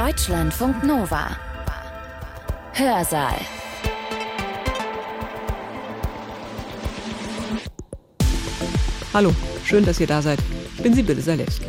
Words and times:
Deutschlandfunk 0.00 0.82
Nova. 0.82 1.36
Hörsaal. 2.72 3.34
Hallo, 9.12 9.34
schön, 9.62 9.84
dass 9.84 10.00
ihr 10.00 10.06
da 10.06 10.22
seid. 10.22 10.38
Ich 10.74 10.82
bin 10.82 10.94
Sibylle 10.94 11.20
Salewski. 11.20 11.66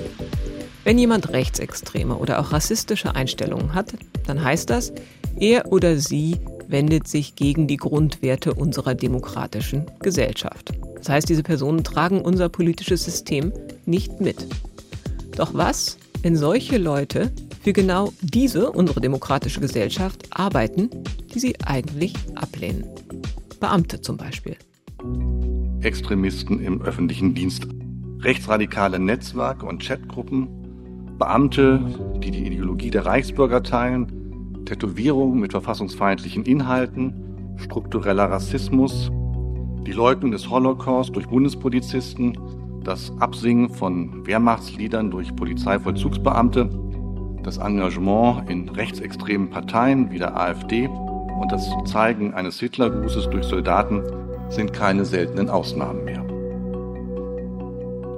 Wenn 0.85 0.97
jemand 0.97 1.33
rechtsextreme 1.33 2.15
oder 2.15 2.39
auch 2.39 2.53
rassistische 2.53 3.15
Einstellungen 3.15 3.73
hat, 3.73 3.93
dann 4.25 4.41
heißt 4.41 4.69
das, 4.69 4.93
er 5.37 5.69
oder 5.69 5.97
sie 5.97 6.37
wendet 6.69 7.09
sich 7.09 7.35
gegen 7.35 7.67
die 7.67 7.75
Grundwerte 7.75 8.53
unserer 8.53 8.95
demokratischen 8.95 9.91
Gesellschaft. 9.99 10.71
Das 10.95 11.09
heißt, 11.09 11.27
diese 11.27 11.43
Personen 11.43 11.83
tragen 11.83 12.21
unser 12.21 12.47
politisches 12.47 13.03
System 13.03 13.51
nicht 13.85 14.21
mit. 14.21 14.47
Doch 15.35 15.53
was, 15.53 15.97
wenn 16.21 16.37
solche 16.37 16.77
Leute 16.77 17.29
für 17.61 17.73
genau 17.73 18.11
diese, 18.21 18.71
unsere 18.71 19.01
demokratische 19.01 19.59
Gesellschaft, 19.59 20.27
arbeiten, 20.31 20.89
die 21.33 21.39
sie 21.39 21.55
eigentlich 21.65 22.13
ablehnen? 22.35 22.85
Beamte 23.59 24.01
zum 24.01 24.17
Beispiel. 24.17 24.57
Extremisten 25.81 26.59
im 26.59 26.81
öffentlichen 26.81 27.33
Dienst, 27.33 27.67
rechtsradikale 28.19 28.99
Netzwerke 28.99 29.65
und 29.65 29.83
Chatgruppen, 29.83 30.47
Beamte, 31.17 31.79
die 32.23 32.31
die 32.31 32.45
Ideologie 32.45 32.89
der 32.89 33.05
Reichsbürger 33.05 33.61
teilen, 33.61 34.63
Tätowierungen 34.65 35.39
mit 35.39 35.51
verfassungsfeindlichen 35.51 36.45
Inhalten, 36.45 37.55
struktureller 37.57 38.25
Rassismus, 38.25 39.11
die 39.85 39.91
Leugnung 39.91 40.31
des 40.31 40.49
Holocaust 40.49 41.15
durch 41.15 41.27
Bundespolizisten, 41.27 42.37
das 42.83 43.11
Absingen 43.19 43.69
von 43.69 44.25
Wehrmachtsliedern 44.25 45.11
durch 45.11 45.35
Polizeivollzugsbeamte, 45.35 46.69
das 47.43 47.57
Engagement 47.57 48.49
in 48.49 48.69
rechtsextremen 48.69 49.49
Parteien 49.49 50.11
wie 50.11 50.19
der 50.19 50.37
AfD 50.37 50.87
und 50.87 51.51
das 51.51 51.69
Zeigen 51.85 52.33
eines 52.33 52.59
Hitlergrußes 52.59 53.29
durch 53.29 53.45
Soldaten 53.45 54.03
sind 54.49 54.73
keine 54.73 55.05
seltenen 55.05 55.49
Ausnahmen 55.49 56.03
mehr. 56.03 56.23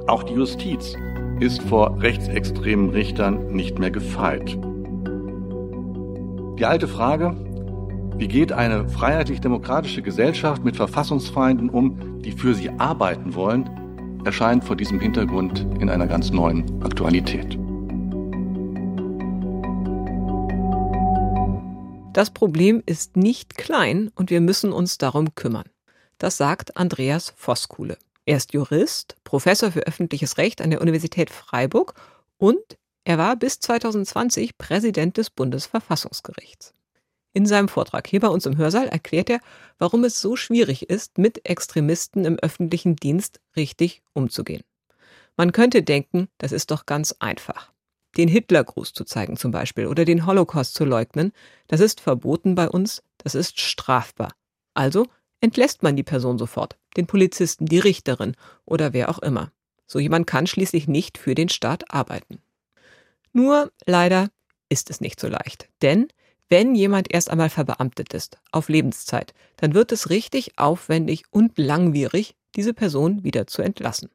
Auch 0.08 0.24
die 0.24 0.34
Justiz 0.34 0.96
ist 1.40 1.62
vor 1.64 2.02
rechtsextremen 2.02 2.90
Richtern 2.90 3.54
nicht 3.54 3.80
mehr 3.80 3.92
gefeit. 3.92 4.58
Die 6.60 6.66
alte 6.66 6.88
Frage, 6.88 7.36
wie 8.18 8.28
geht 8.28 8.52
eine 8.52 8.88
freiheitlich-demokratische 8.88 10.02
Gesellschaft 10.02 10.64
mit 10.64 10.76
Verfassungsfeinden 10.76 11.70
um, 11.70 12.22
die 12.22 12.32
für 12.32 12.54
sie 12.54 12.70
arbeiten 12.78 13.36
wollen, 13.36 13.70
erscheint 14.24 14.64
vor 14.64 14.76
diesem 14.76 15.00
Hintergrund 15.00 15.66
in 15.80 15.90
einer 15.90 16.08
ganz 16.08 16.32
neuen 16.32 16.84
Aktualität. 16.84 17.58
Das 22.14 22.30
Problem 22.30 22.84
ist 22.86 23.18
nicht 23.18 23.58
klein 23.58 24.12
und 24.14 24.30
wir 24.30 24.40
müssen 24.40 24.72
uns 24.72 25.00
darum 25.00 25.34
kümmern. 25.34 25.66
Das 26.20 26.38
sagt 26.38 26.78
Andreas 26.78 27.34
Voskuhle. 27.36 27.98
Er 28.26 28.38
ist 28.38 28.54
Jurist, 28.54 29.18
Professor 29.24 29.72
für 29.72 29.88
öffentliches 29.88 30.38
Recht 30.38 30.62
an 30.62 30.70
der 30.70 30.82
Universität 30.82 31.32
Freiburg 31.32 31.96
und 32.38 32.78
er 33.04 33.18
war 33.18 33.36
bis 33.36 33.60
2020 33.60 34.60
Präsident 34.60 35.18
des 35.18 35.32
Bundesverfassungsgerichts. 35.32 36.76
In 37.34 37.48
seinem 37.48 37.68
Vortrag 37.68 38.08
hier 38.08 38.20
bei 38.20 38.28
uns 38.28 38.46
im 38.46 38.58
Hörsaal 38.58 38.88
erklärt 38.90 39.32
er, 39.32 39.40
warum 39.80 40.04
es 40.04 40.22
so 40.22 40.36
schwierig 40.36 40.92
ist, 40.92 41.18
mit 41.18 41.50
Extremisten 41.50 42.26
im 42.26 42.38
öffentlichen 42.38 42.96
Dienst 42.96 43.42
richtig 43.56 44.04
umzugehen. 44.14 44.62
Man 45.36 45.52
könnte 45.52 45.82
denken, 45.82 46.28
das 46.38 46.52
ist 46.52 46.70
doch 46.70 46.86
ganz 46.86 47.16
einfach. 47.18 47.73
Den 48.18 48.28
Hitlergruß 48.28 48.94
zu 48.94 49.06
zeigen 49.06 49.38
zum 49.38 49.52
Beispiel 49.52 49.88
oder 49.88 50.06
den 50.06 50.26
Holocaust 50.26 50.76
zu 50.76 50.86
leugnen, 50.86 51.32
das 51.68 51.80
ist 51.80 52.00
verboten 52.00 52.56
bei 52.56 52.70
uns, 52.70 53.04
das 53.18 53.36
ist 53.36 53.60
strafbar. 53.60 54.34
Also 54.74 55.08
entlässt 55.42 55.84
man 55.84 55.96
die 55.96 56.04
Person 56.04 56.38
sofort, 56.38 56.78
den 56.96 57.08
Polizisten, 57.08 57.66
die 57.66 57.80
Richterin 57.80 58.36
oder 58.66 58.94
wer 58.94 59.10
auch 59.10 59.20
immer. 59.20 59.52
So 59.88 60.00
jemand 60.00 60.28
kann 60.28 60.48
schließlich 60.48 60.88
nicht 60.88 61.18
für 61.18 61.36
den 61.36 61.50
Staat 61.50 61.92
arbeiten. 61.94 62.40
Nur 63.34 63.72
leider 63.86 64.30
ist 64.70 64.90
es 64.90 65.02
nicht 65.02 65.20
so 65.20 65.28
leicht, 65.28 65.70
denn 65.82 66.08
wenn 66.50 66.76
jemand 66.76 67.12
erst 67.12 67.32
einmal 67.32 67.50
verbeamtet 67.50 68.14
ist, 68.14 68.38
auf 68.52 68.70
Lebenszeit, 68.70 69.34
dann 69.58 69.74
wird 69.74 69.92
es 69.92 70.10
richtig 70.10 70.60
aufwendig 70.60 71.24
und 71.32 71.58
langwierig, 71.58 72.36
diese 72.56 72.74
Person 72.74 73.24
wieder 73.24 73.48
zu 73.48 73.64
entlassen. 73.64 74.10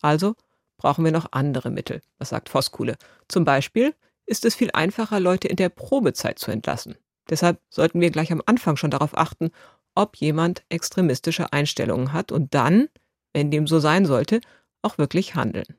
Also 0.00 0.34
brauchen 0.80 1.04
wir 1.04 1.12
noch 1.12 1.28
andere 1.30 1.70
Mittel, 1.70 2.02
das 2.18 2.30
sagt 2.30 2.48
Voskuhle. 2.48 2.96
Zum 3.28 3.44
Beispiel 3.44 3.94
ist 4.26 4.44
es 4.44 4.54
viel 4.54 4.70
einfacher, 4.72 5.20
Leute 5.20 5.48
in 5.48 5.56
der 5.56 5.68
Probezeit 5.68 6.38
zu 6.38 6.50
entlassen. 6.50 6.96
Deshalb 7.28 7.60
sollten 7.68 8.00
wir 8.00 8.10
gleich 8.10 8.32
am 8.32 8.42
Anfang 8.46 8.76
schon 8.76 8.90
darauf 8.90 9.16
achten, 9.16 9.50
ob 9.94 10.16
jemand 10.16 10.64
extremistische 10.68 11.52
Einstellungen 11.52 12.12
hat 12.12 12.32
und 12.32 12.54
dann, 12.54 12.88
wenn 13.32 13.50
dem 13.50 13.66
so 13.66 13.78
sein 13.78 14.06
sollte, 14.06 14.40
auch 14.82 14.98
wirklich 14.98 15.34
handeln. 15.34 15.76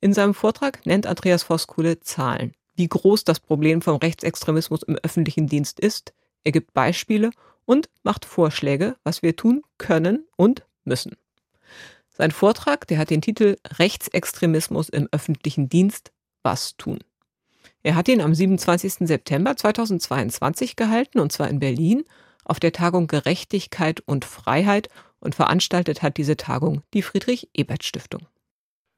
In 0.00 0.12
seinem 0.12 0.34
Vortrag 0.34 0.84
nennt 0.84 1.06
Andreas 1.06 1.44
Voskuhle 1.44 2.00
Zahlen 2.00 2.54
wie 2.74 2.88
groß 2.88 3.24
das 3.24 3.40
Problem 3.40 3.82
vom 3.82 3.96
Rechtsextremismus 3.96 4.82
im 4.82 4.96
öffentlichen 5.02 5.46
Dienst 5.46 5.80
ist, 5.80 6.14
er 6.44 6.52
gibt 6.52 6.74
Beispiele 6.74 7.30
und 7.64 7.88
macht 8.02 8.24
Vorschläge, 8.24 8.96
was 9.04 9.22
wir 9.22 9.36
tun 9.36 9.62
können 9.78 10.26
und 10.36 10.66
müssen. 10.84 11.16
Sein 12.12 12.30
Vortrag, 12.30 12.86
der 12.86 12.98
hat 12.98 13.10
den 13.10 13.22
Titel 13.22 13.56
Rechtsextremismus 13.78 14.88
im 14.88 15.08
öffentlichen 15.12 15.68
Dienst, 15.68 16.12
was 16.42 16.76
tun. 16.76 16.98
Er 17.82 17.94
hat 17.94 18.08
ihn 18.08 18.20
am 18.20 18.34
27. 18.34 19.08
September 19.08 19.56
2022 19.56 20.76
gehalten, 20.76 21.18
und 21.18 21.32
zwar 21.32 21.48
in 21.48 21.58
Berlin, 21.58 22.04
auf 22.44 22.60
der 22.60 22.72
Tagung 22.72 23.06
Gerechtigkeit 23.06 24.00
und 24.00 24.24
Freiheit, 24.24 24.88
und 25.20 25.34
veranstaltet 25.34 26.02
hat 26.02 26.16
diese 26.16 26.36
Tagung 26.36 26.82
die 26.94 27.02
Friedrich 27.02 27.48
Ebert 27.54 27.84
Stiftung. 27.84 28.26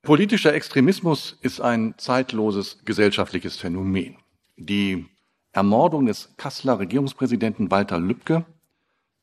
Politischer 0.03 0.55
Extremismus 0.55 1.39
ist 1.41 1.61
ein 1.61 1.95
zeitloses 1.99 2.79
gesellschaftliches 2.85 3.57
Phänomen. 3.57 4.17
Die 4.57 5.07
Ermordung 5.53 6.07
des 6.07 6.35
Kasseler 6.37 6.79
Regierungspräsidenten 6.79 7.71
Walter 7.71 7.99
Lübcke, 7.99 8.45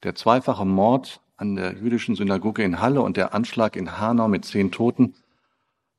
der 0.03 0.15
zweifache 0.15 0.65
Mord 0.65 1.20
an 1.41 1.55
der 1.55 1.73
jüdischen 1.73 2.15
Synagoge 2.15 2.63
in 2.63 2.79
Halle 2.79 3.01
und 3.01 3.17
der 3.17 3.33
Anschlag 3.33 3.75
in 3.75 3.97
Hanau 3.97 4.27
mit 4.27 4.45
zehn 4.45 4.71
Toten 4.71 5.15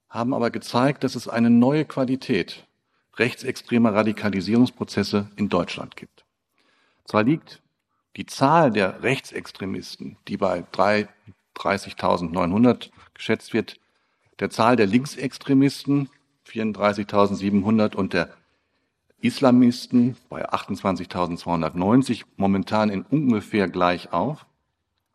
haben 0.08 0.34
aber 0.34 0.50
gezeigt, 0.50 1.02
dass 1.02 1.16
es 1.16 1.26
eine 1.26 1.50
neue 1.50 1.84
Qualität 1.84 2.64
rechtsextremer 3.16 3.92
Radikalisierungsprozesse 3.92 5.28
in 5.36 5.48
Deutschland 5.48 5.96
gibt. 5.96 6.24
Zwar 7.04 7.24
liegt 7.24 7.60
die 8.16 8.26
Zahl 8.26 8.70
der 8.70 9.02
Rechtsextremisten, 9.02 10.16
die 10.28 10.36
bei 10.36 10.64
30.900 10.72 12.90
geschätzt 13.12 13.52
wird, 13.52 13.80
der 14.38 14.50
Zahl 14.50 14.76
der 14.76 14.86
Linksextremisten 14.86 16.08
34.700 16.46 17.96
und 17.96 18.12
der 18.12 18.28
Islamisten 19.20 20.16
bei 20.28 20.48
28.290 20.48 22.22
momentan 22.36 22.90
in 22.90 23.02
ungefähr 23.02 23.68
gleich 23.68 24.12
auf. 24.12 24.46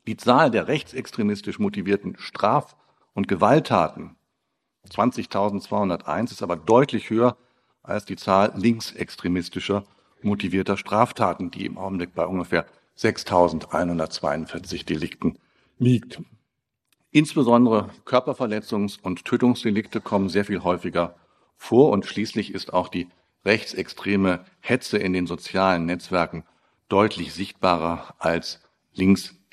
Die 0.08 0.16
Zahl 0.16 0.50
der 0.50 0.70
rechtsextremistisch 0.70 1.60
motivierten 1.60 2.16
Straf- 2.18 2.78
und 3.14 3.28
Gewalttaten 3.28 4.16
20.201 4.90 6.32
ist 6.32 6.42
aber 6.42 6.56
deutlich 6.56 7.10
höher 7.10 7.36
als 7.84 8.06
die 8.06 8.16
Zahl 8.16 8.54
linksextremistischer 8.56 9.84
motivierter 10.22 10.78
Straftaten, 10.78 11.52
die 11.52 11.66
im 11.66 11.78
Augenblick 11.78 12.16
bei 12.16 12.26
ungefähr 12.26 12.66
6.142 12.98 14.86
Delikten 14.86 15.38
liegt. 15.78 16.22
Insbesondere 17.12 17.90
Körperverletzungs- 18.06 19.02
und 19.02 19.26
Tötungsdelikte 19.26 20.00
kommen 20.00 20.30
sehr 20.30 20.46
viel 20.46 20.64
häufiger 20.64 21.16
vor 21.58 21.92
und 21.92 22.06
schließlich 22.06 22.54
ist 22.54 22.72
auch 22.72 22.88
die 22.88 23.10
rechtsextreme 23.44 24.46
Hetze 24.62 24.98
in 24.98 25.12
den 25.12 25.28
sozialen 25.28 25.86
Netzwerken 25.86 26.46
deutlich 26.88 27.34
sichtbarer 27.34 28.16
als 28.20 28.62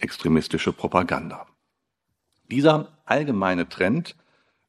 linksextremistische 0.01 0.73
Propaganda. 0.73 1.47
Dieser 2.51 2.99
allgemeine 3.05 3.69
Trend 3.69 4.17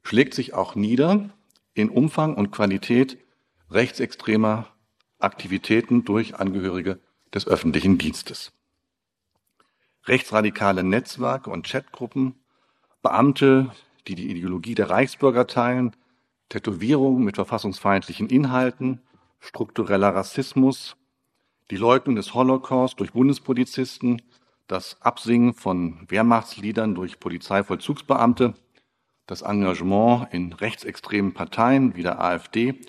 schlägt 0.03 0.33
sich 0.33 0.53
auch 0.53 0.75
nieder 0.75 1.29
in 1.73 1.89
Umfang 1.89 2.35
und 2.35 2.51
Qualität 2.51 3.17
rechtsextremer 3.69 4.67
Aktivitäten 5.19 6.05
durch 6.05 6.35
Angehörige 6.35 6.99
des 7.33 7.47
öffentlichen 7.47 7.97
Dienstes. 7.97 8.53
Rechtsradikale 10.05 10.83
Netzwerke 10.83 11.49
und 11.49 11.67
Chatgruppen 11.67 12.35
Beamte, 13.01 13.71
die 14.07 14.15
die 14.15 14.29
Ideologie 14.29 14.75
der 14.75 14.89
Reichsbürger 14.89 15.47
teilen, 15.47 15.95
Tätowierungen 16.49 17.23
mit 17.23 17.35
verfassungsfeindlichen 17.35 18.29
Inhalten, 18.29 19.01
struktureller 19.39 20.15
Rassismus, 20.15 20.95
die 21.71 21.77
Leugnung 21.77 22.15
des 22.15 22.33
Holocaust 22.33 22.99
durch 22.99 23.13
Bundespolizisten, 23.13 24.21
das 24.67 25.01
Absingen 25.01 25.53
von 25.53 26.05
Wehrmachtsliedern 26.09 26.95
durch 26.95 27.19
Polizeivollzugsbeamte, 27.19 28.55
das 29.27 29.41
Engagement 29.41 30.27
in 30.31 30.53
rechtsextremen 30.53 31.33
Parteien 31.33 31.95
wie 31.95 32.03
der 32.03 32.21
AfD 32.21 32.79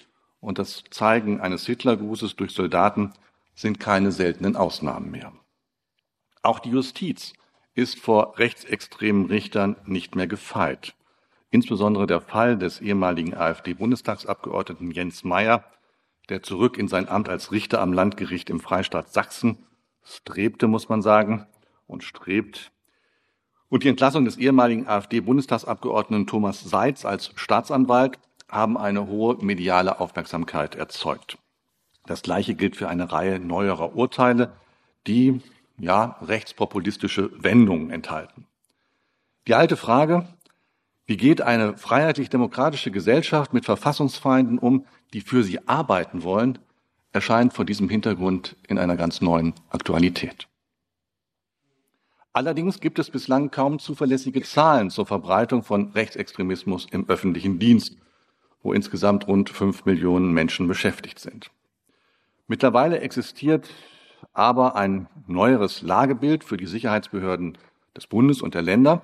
und 0.40 0.58
das 0.58 0.84
Zeigen 0.90 1.40
eines 1.40 1.66
Hitlergrußes 1.66 2.36
durch 2.36 2.52
Soldaten 2.52 3.12
sind 3.54 3.80
keine 3.80 4.12
seltenen 4.12 4.56
Ausnahmen 4.56 5.10
mehr. 5.10 5.32
Auch 6.42 6.58
die 6.58 6.70
Justiz 6.70 7.32
ist 7.74 7.98
vor 7.98 8.38
rechtsextremen 8.38 9.26
Richtern 9.26 9.76
nicht 9.84 10.14
mehr 10.14 10.26
gefeit. 10.26 10.94
Insbesondere 11.50 12.06
der 12.06 12.20
Fall 12.20 12.58
des 12.58 12.80
ehemaligen 12.80 13.34
AfD-Bundestagsabgeordneten 13.34 14.90
Jens 14.90 15.24
Meyer, 15.24 15.64
der 16.28 16.42
zurück 16.42 16.76
in 16.78 16.88
sein 16.88 17.08
Amt 17.08 17.28
als 17.28 17.52
Richter 17.52 17.80
am 17.80 17.92
Landgericht 17.92 18.50
im 18.50 18.60
Freistaat 18.60 19.12
Sachsen 19.12 19.58
strebte, 20.02 20.68
muss 20.68 20.88
man 20.88 21.02
sagen, 21.02 21.46
und 21.86 22.04
strebt. 22.04 22.72
Und 23.68 23.84
die 23.84 23.88
Entlassung 23.88 24.24
des 24.24 24.36
ehemaligen 24.36 24.86
AfD-Bundestagsabgeordneten 24.86 26.26
Thomas 26.26 26.62
Seitz 26.62 27.04
als 27.04 27.32
Staatsanwalt 27.34 28.18
haben 28.48 28.78
eine 28.78 29.08
hohe 29.08 29.36
mediale 29.44 29.98
Aufmerksamkeit 29.98 30.76
erzeugt. 30.76 31.38
Das 32.06 32.22
Gleiche 32.22 32.54
gilt 32.54 32.76
für 32.76 32.88
eine 32.88 33.10
Reihe 33.10 33.40
neuerer 33.40 33.96
Urteile, 33.96 34.52
die 35.06 35.40
ja 35.78 36.16
rechtspopulistische 36.22 37.30
Wendungen 37.42 37.90
enthalten. 37.90 38.46
Die 39.46 39.54
alte 39.54 39.76
Frage, 39.76 40.28
wie 41.06 41.16
geht 41.16 41.40
eine 41.40 41.76
freiheitlich-demokratische 41.76 42.90
Gesellschaft 42.90 43.52
mit 43.52 43.64
Verfassungsfeinden 43.64 44.58
um, 44.58 44.84
die 45.12 45.20
für 45.20 45.42
sie 45.44 45.66
arbeiten 45.68 46.22
wollen, 46.22 46.58
erscheint 47.12 47.52
vor 47.52 47.64
diesem 47.64 47.88
Hintergrund 47.88 48.56
in 48.68 48.78
einer 48.78 48.96
ganz 48.96 49.20
neuen 49.20 49.54
Aktualität. 49.70 50.48
Allerdings 52.36 52.80
gibt 52.80 52.98
es 52.98 53.08
bislang 53.08 53.50
kaum 53.50 53.78
zuverlässige 53.78 54.42
Zahlen 54.42 54.90
zur 54.90 55.06
Verbreitung 55.06 55.62
von 55.62 55.92
Rechtsextremismus 55.92 56.86
im 56.90 57.08
öffentlichen 57.08 57.58
Dienst, 57.58 57.96
wo 58.62 58.74
insgesamt 58.74 59.26
rund 59.26 59.48
fünf 59.48 59.86
Millionen 59.86 60.32
Menschen 60.32 60.68
beschäftigt 60.68 61.18
sind. 61.18 61.50
Mittlerweile 62.46 63.00
existiert 63.00 63.70
aber 64.34 64.76
ein 64.76 65.08
neueres 65.26 65.80
Lagebild 65.80 66.44
für 66.44 66.58
die 66.58 66.66
Sicherheitsbehörden 66.66 67.56
des 67.96 68.06
Bundes 68.06 68.42
und 68.42 68.52
der 68.52 68.60
Länder. 68.60 69.00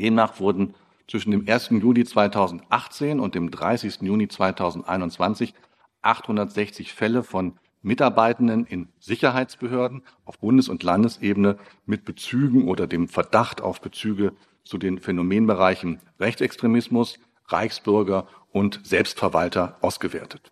Demnach 0.00 0.40
wurden 0.40 0.74
zwischen 1.06 1.30
dem 1.30 1.48
1. 1.48 1.70
Juli 1.70 2.04
2018 2.04 3.20
und 3.20 3.36
dem 3.36 3.52
30. 3.52 4.02
Juni 4.02 4.26
2021 4.26 5.54
860 6.02 6.92
Fälle 6.92 7.22
von 7.22 7.56
Mitarbeitenden 7.82 8.66
in 8.66 8.88
Sicherheitsbehörden 8.98 10.02
auf 10.24 10.38
Bundes- 10.38 10.68
und 10.68 10.82
Landesebene 10.82 11.58
mit 11.86 12.04
Bezügen 12.04 12.68
oder 12.68 12.86
dem 12.86 13.08
Verdacht 13.08 13.60
auf 13.60 13.80
Bezüge 13.80 14.32
zu 14.64 14.78
den 14.78 14.98
Phänomenbereichen 14.98 16.00
Rechtsextremismus, 16.20 17.18
Reichsbürger 17.46 18.26
und 18.52 18.80
Selbstverwalter 18.84 19.78
ausgewertet. 19.80 20.50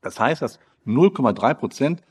Das 0.00 0.20
heißt, 0.20 0.42
dass 0.42 0.58
0,3 0.86 1.54
Prozent 1.54 2.02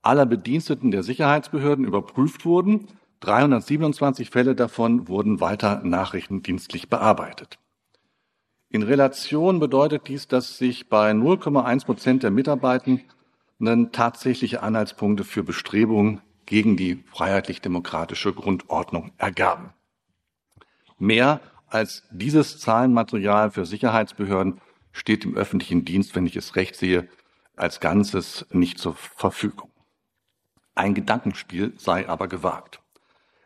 aller 0.00 0.26
Bediensteten 0.26 0.90
der 0.90 1.02
Sicherheitsbehörden 1.02 1.84
überprüft 1.84 2.44
wurden 2.44 2.88
327 3.22 4.30
Fälle 4.30 4.56
davon 4.56 5.06
wurden 5.06 5.40
weiter 5.40 5.80
nachrichtendienstlich 5.84 6.88
bearbeitet. 6.88 7.58
In 8.68 8.82
Relation 8.82 9.60
bedeutet 9.60 10.08
dies, 10.08 10.26
dass 10.26 10.58
sich 10.58 10.88
bei 10.88 11.12
0,1 11.12 11.84
Prozent 11.84 12.22
der 12.24 12.32
Mitarbeitenden 12.32 13.04
tatsächliche 13.92 14.62
Anhaltspunkte 14.62 15.24
für 15.24 15.42
Bestrebungen 15.42 16.20
gegen 16.46 16.76
die 16.76 17.04
freiheitlich-demokratische 17.12 18.32
Grundordnung 18.32 19.12
ergaben. 19.18 19.72
Mehr 20.98 21.40
als 21.68 22.04
dieses 22.10 22.58
Zahlenmaterial 22.58 23.50
für 23.50 23.64
Sicherheitsbehörden 23.64 24.60
steht 24.92 25.24
im 25.24 25.36
öffentlichen 25.36 25.84
Dienst, 25.84 26.14
wenn 26.14 26.26
ich 26.26 26.36
es 26.36 26.56
recht 26.56 26.76
sehe, 26.76 27.08
als 27.56 27.80
Ganzes 27.80 28.46
nicht 28.50 28.78
zur 28.78 28.94
Verfügung. 28.94 29.70
Ein 30.74 30.94
Gedankenspiel 30.94 31.72
sei 31.76 32.08
aber 32.08 32.28
gewagt. 32.28 32.80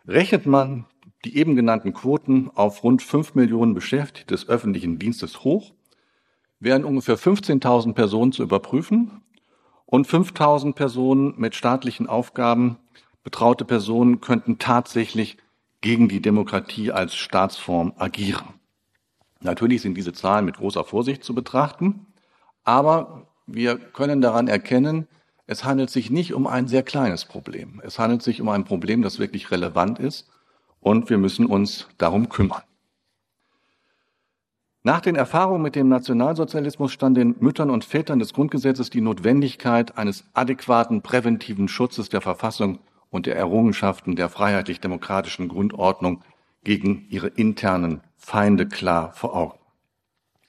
Rechnet 0.06 0.46
man 0.46 0.86
die 1.24 1.36
eben 1.36 1.56
genannten 1.56 1.92
Quoten 1.92 2.50
auf 2.54 2.84
rund 2.84 3.02
fünf 3.02 3.34
Millionen 3.34 3.74
Beschäftigte 3.74 4.34
des 4.34 4.48
öffentlichen 4.48 4.98
Dienstes 4.98 5.42
hoch, 5.42 5.74
wären 6.60 6.84
ungefähr 6.84 7.18
15.000 7.18 7.94
Personen 7.94 8.32
zu 8.32 8.42
überprüfen 8.42 9.22
und 9.86 10.06
5.000 10.06 10.74
Personen 10.74 11.34
mit 11.36 11.54
staatlichen 11.54 12.08
Aufgaben, 12.08 12.76
betraute 13.24 13.64
Personen 13.64 14.20
könnten 14.20 14.58
tatsächlich 14.58 15.38
gegen 15.80 16.08
die 16.08 16.20
Demokratie 16.20 16.92
als 16.92 17.14
Staatsform 17.14 17.92
agieren. 17.96 18.54
Natürlich 19.40 19.82
sind 19.82 19.94
diese 19.94 20.12
Zahlen 20.12 20.44
mit 20.44 20.56
großer 20.56 20.84
Vorsicht 20.84 21.22
zu 21.22 21.34
betrachten, 21.34 22.06
aber 22.64 23.28
wir 23.46 23.78
können 23.78 24.20
daran 24.20 24.48
erkennen, 24.48 25.06
es 25.46 25.64
handelt 25.64 25.90
sich 25.90 26.10
nicht 26.10 26.34
um 26.34 26.48
ein 26.48 26.66
sehr 26.66 26.82
kleines 26.82 27.24
Problem. 27.24 27.80
Es 27.84 28.00
handelt 28.00 28.22
sich 28.22 28.40
um 28.40 28.48
ein 28.48 28.64
Problem, 28.64 29.02
das 29.02 29.20
wirklich 29.20 29.52
relevant 29.52 30.00
ist 30.00 30.28
und 30.80 31.08
wir 31.08 31.18
müssen 31.18 31.46
uns 31.46 31.86
darum 31.98 32.28
kümmern. 32.28 32.62
Nach 34.86 35.00
den 35.00 35.16
Erfahrungen 35.16 35.62
mit 35.62 35.74
dem 35.74 35.88
Nationalsozialismus 35.88 36.92
stand 36.92 37.16
den 37.16 37.34
Müttern 37.40 37.70
und 37.70 37.84
Vätern 37.84 38.20
des 38.20 38.32
Grundgesetzes 38.32 38.88
die 38.88 39.00
Notwendigkeit 39.00 39.98
eines 39.98 40.22
adäquaten 40.32 41.02
präventiven 41.02 41.66
Schutzes 41.66 42.08
der 42.08 42.20
Verfassung 42.20 42.78
und 43.10 43.26
der 43.26 43.34
Errungenschaften 43.34 44.14
der 44.14 44.28
freiheitlich-demokratischen 44.28 45.48
Grundordnung 45.48 46.22
gegen 46.62 47.04
ihre 47.10 47.26
internen 47.26 48.00
Feinde 48.16 48.68
klar 48.68 49.10
vor 49.12 49.34
Augen. 49.34 49.58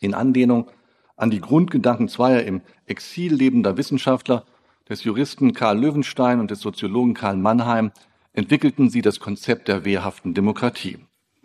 In 0.01 0.13
Anlehnung 0.13 0.69
an 1.15 1.31
die 1.31 1.41
Grundgedanken 1.41 2.07
zweier 2.07 2.43
im 2.43 2.61
Exil 2.85 3.33
lebender 3.33 3.75
Wissenschaftler 3.75 4.45
des 4.87 5.03
Juristen 5.03 5.53
Karl 5.53 5.79
Löwenstein 5.79 6.39
und 6.39 6.51
des 6.51 6.59
Soziologen 6.59 7.15
Karl 7.15 7.37
Mannheim 7.37 7.91
entwickelten 8.33 8.91
sie 8.91 9.01
das 9.01 9.19
Konzept 9.19 9.67
der 9.67 9.83
wehrhaften 9.83 10.35
Demokratie, 10.35 10.99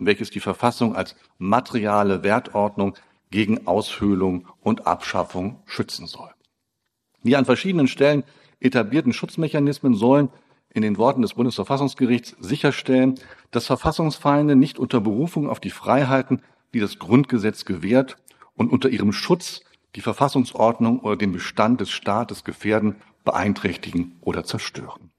welches 0.05 0.29
die 0.29 0.39
Verfassung 0.39 0.95
als 0.95 1.15
materiale 1.37 2.23
Wertordnung 2.23 2.95
gegen 3.31 3.67
Aushöhlung 3.67 4.47
und 4.61 4.85
Abschaffung 4.85 5.61
schützen 5.65 6.07
soll. 6.07 6.29
Die 7.23 7.35
an 7.35 7.45
verschiedenen 7.45 7.87
Stellen 7.87 8.23
etablierten 8.59 9.13
Schutzmechanismen 9.13 9.95
sollen 9.95 10.29
in 10.73 10.81
den 10.81 10.97
Worten 10.97 11.21
des 11.21 11.35
Bundesverfassungsgerichts 11.35 12.35
sicherstellen, 12.39 13.15
dass 13.51 13.67
Verfassungsfeinde 13.67 14.55
nicht 14.55 14.79
unter 14.79 15.01
Berufung 15.01 15.49
auf 15.49 15.59
die 15.59 15.69
Freiheiten, 15.69 16.41
die 16.73 16.79
das 16.79 16.99
Grundgesetz 16.99 17.65
gewährt 17.65 18.17
und 18.55 18.71
unter 18.71 18.89
ihrem 18.89 19.13
Schutz 19.13 19.61
die 19.95 20.01
Verfassungsordnung 20.01 20.99
oder 20.99 21.15
den 21.15 21.31
Bestand 21.31 21.81
des 21.81 21.91
Staates 21.91 22.43
gefährden 22.43 22.95
beeinträchtigen 23.23 24.17
oder 24.21 24.43
zerstören. 24.43 25.11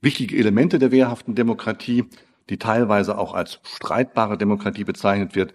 Wichtige 0.00 0.36
Elemente 0.36 0.78
der 0.78 0.92
wehrhaften 0.92 1.34
Demokratie, 1.34 2.04
die 2.50 2.58
teilweise 2.58 3.18
auch 3.18 3.34
als 3.34 3.60
streitbare 3.62 4.38
Demokratie 4.38 4.84
bezeichnet 4.84 5.34
wird, 5.34 5.54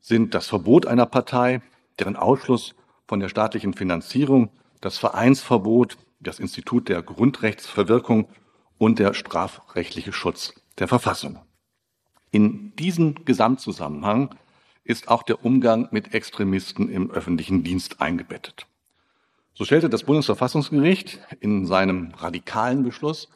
sind 0.00 0.34
das 0.34 0.46
Verbot 0.46 0.86
einer 0.86 1.06
Partei, 1.06 1.60
deren 1.98 2.16
Ausschluss 2.16 2.74
von 3.06 3.20
der 3.20 3.28
staatlichen 3.28 3.74
Finanzierung, 3.74 4.50
das 4.80 4.98
Vereinsverbot, 4.98 5.96
das 6.20 6.38
Institut 6.38 6.88
der 6.88 7.02
Grundrechtsverwirkung 7.02 8.28
und 8.78 8.98
der 8.98 9.14
strafrechtliche 9.14 10.12
Schutz 10.12 10.54
der 10.78 10.88
Verfassung. 10.88 11.40
In 12.30 12.74
diesen 12.76 13.24
Gesamtzusammenhang 13.24 14.34
ist 14.84 15.08
auch 15.08 15.22
der 15.22 15.44
Umgang 15.44 15.88
mit 15.90 16.14
Extremisten 16.14 16.88
im 16.88 17.10
öffentlichen 17.10 17.64
Dienst 17.64 18.00
eingebettet. 18.00 18.66
So 19.54 19.64
stellte 19.64 19.90
das 19.90 20.04
Bundesverfassungsgericht 20.04 21.18
in 21.40 21.66
seinem 21.66 22.12
radikalen 22.16 22.84
Beschluss 22.84 23.28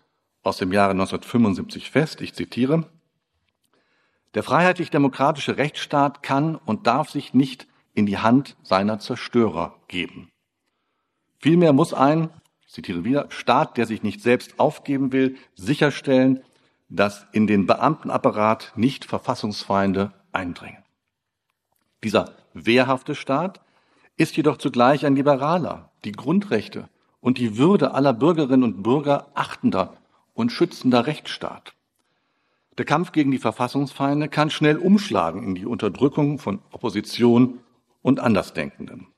aus 0.42 0.58
dem 0.58 0.72
Jahre 0.72 0.92
1975 0.92 1.90
fest, 1.90 2.20
ich 2.20 2.34
zitiere, 2.34 2.88
der 4.34 4.42
freiheitlich-demokratische 4.42 5.56
Rechtsstaat 5.56 6.22
kann 6.22 6.56
und 6.56 6.86
darf 6.86 7.10
sich 7.10 7.34
nicht 7.34 7.66
in 7.94 8.06
die 8.06 8.18
Hand 8.18 8.56
seiner 8.62 8.98
Zerstörer 8.98 9.76
geben. 9.88 10.30
Vielmehr 11.38 11.72
muss 11.72 11.92
ein, 11.92 12.30
ich 12.60 12.72
zitiere 12.72 13.04
wieder, 13.04 13.26
Staat, 13.30 13.76
der 13.76 13.86
sich 13.86 14.02
nicht 14.02 14.22
selbst 14.22 14.58
aufgeben 14.58 15.12
will, 15.12 15.36
sicherstellen, 15.54 16.42
dass 16.88 17.26
in 17.32 17.46
den 17.46 17.66
Beamtenapparat 17.66 18.72
nicht 18.76 19.04
Verfassungsfeinde 19.04 20.12
eindringen. 20.32 20.82
Dieser 22.02 22.32
wehrhafte 22.54 23.14
Staat 23.14 23.60
ist 24.16 24.36
jedoch 24.36 24.58
zugleich 24.58 25.06
ein 25.06 25.16
liberaler, 25.16 25.90
die 26.04 26.12
Grundrechte 26.12 26.88
und 27.20 27.38
die 27.38 27.56
Würde 27.56 27.94
aller 27.94 28.12
Bürgerinnen 28.12 28.64
und 28.64 28.82
Bürger 28.82 29.28
achtender 29.34 29.96
und 30.34 30.52
schützender 30.52 31.06
Rechtsstaat. 31.06 31.74
Der 32.78 32.86
Kampf 32.86 33.12
gegen 33.12 33.30
die 33.30 33.38
Verfassungsfeinde 33.38 34.28
kann 34.28 34.48
schnell 34.48 34.78
umschlagen 34.78 35.42
in 35.42 35.54
die 35.54 35.66
Unterdrückung 35.66 36.38
von 36.38 36.60
Opposition 36.70 37.60
und 38.00 38.18
Andersdenkenden. 38.18 39.08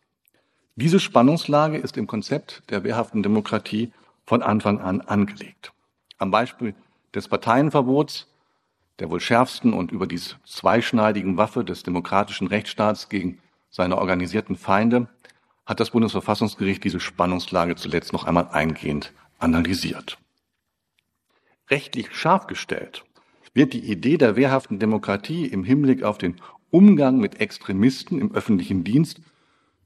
Diese 0.77 0.99
Spannungslage 0.99 1.79
ist 1.79 1.97
im 1.97 2.09
Konzept 2.09 2.65
der 2.71 2.83
wehrhaften 2.83 3.23
Demokratie 3.23 3.93
von 4.25 4.43
Anfang 4.43 4.81
an 4.81 5.01
angelegt. 5.01 5.73
Am 6.19 6.33
Beispiel 6.33 6.75
des 7.15 7.29
Parteienverbots, 7.29 8.27
der 8.99 9.09
wohl 9.09 9.21
schärfsten 9.21 9.73
und 9.73 9.93
überdies 9.93 10.37
zweischneidigen 10.45 11.37
Waffe 11.37 11.65
des 11.65 11.85
demokratischen 11.85 12.49
Rechtsstaats 12.49 13.09
gegen 13.09 13.39
seine 13.71 13.99
organisierten 13.99 14.57
Feinde, 14.57 15.09
hat 15.65 15.79
das 15.79 15.91
Bundesverfassungsgericht 15.91 16.83
diese 16.83 17.01
Spannungslage 17.01 17.77
zuletzt 17.77 18.13
noch 18.13 18.25
einmal 18.25 18.49
eingehend 18.49 19.13
analysiert. 19.39 20.19
Rechtlich 21.71 22.15
scharf 22.15 22.47
gestellt 22.47 23.05
wird 23.55 23.73
die 23.73 23.91
Idee 23.91 24.19
der 24.19 24.37
wehrhaften 24.37 24.79
Demokratie 24.79 25.47
im 25.47 25.65
Hinblick 25.65 26.03
auf 26.03 26.19
den 26.19 26.37
Umgang 26.71 27.19
mit 27.19 27.41
Extremisten 27.41 28.21
im 28.21 28.35
öffentlichen 28.35 28.83
Dienst 28.83 29.21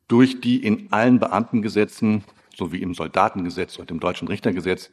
durch 0.09 0.41
die 0.41 0.65
in 0.65 0.91
allen 0.91 1.19
Beamtengesetzen 1.19 2.25
sowie 2.57 2.81
im 2.83 2.95
Soldatengesetz 2.95 3.79
und 3.79 3.91
im 3.91 4.01
deutschen 4.01 4.27
Richtergesetz 4.27 4.91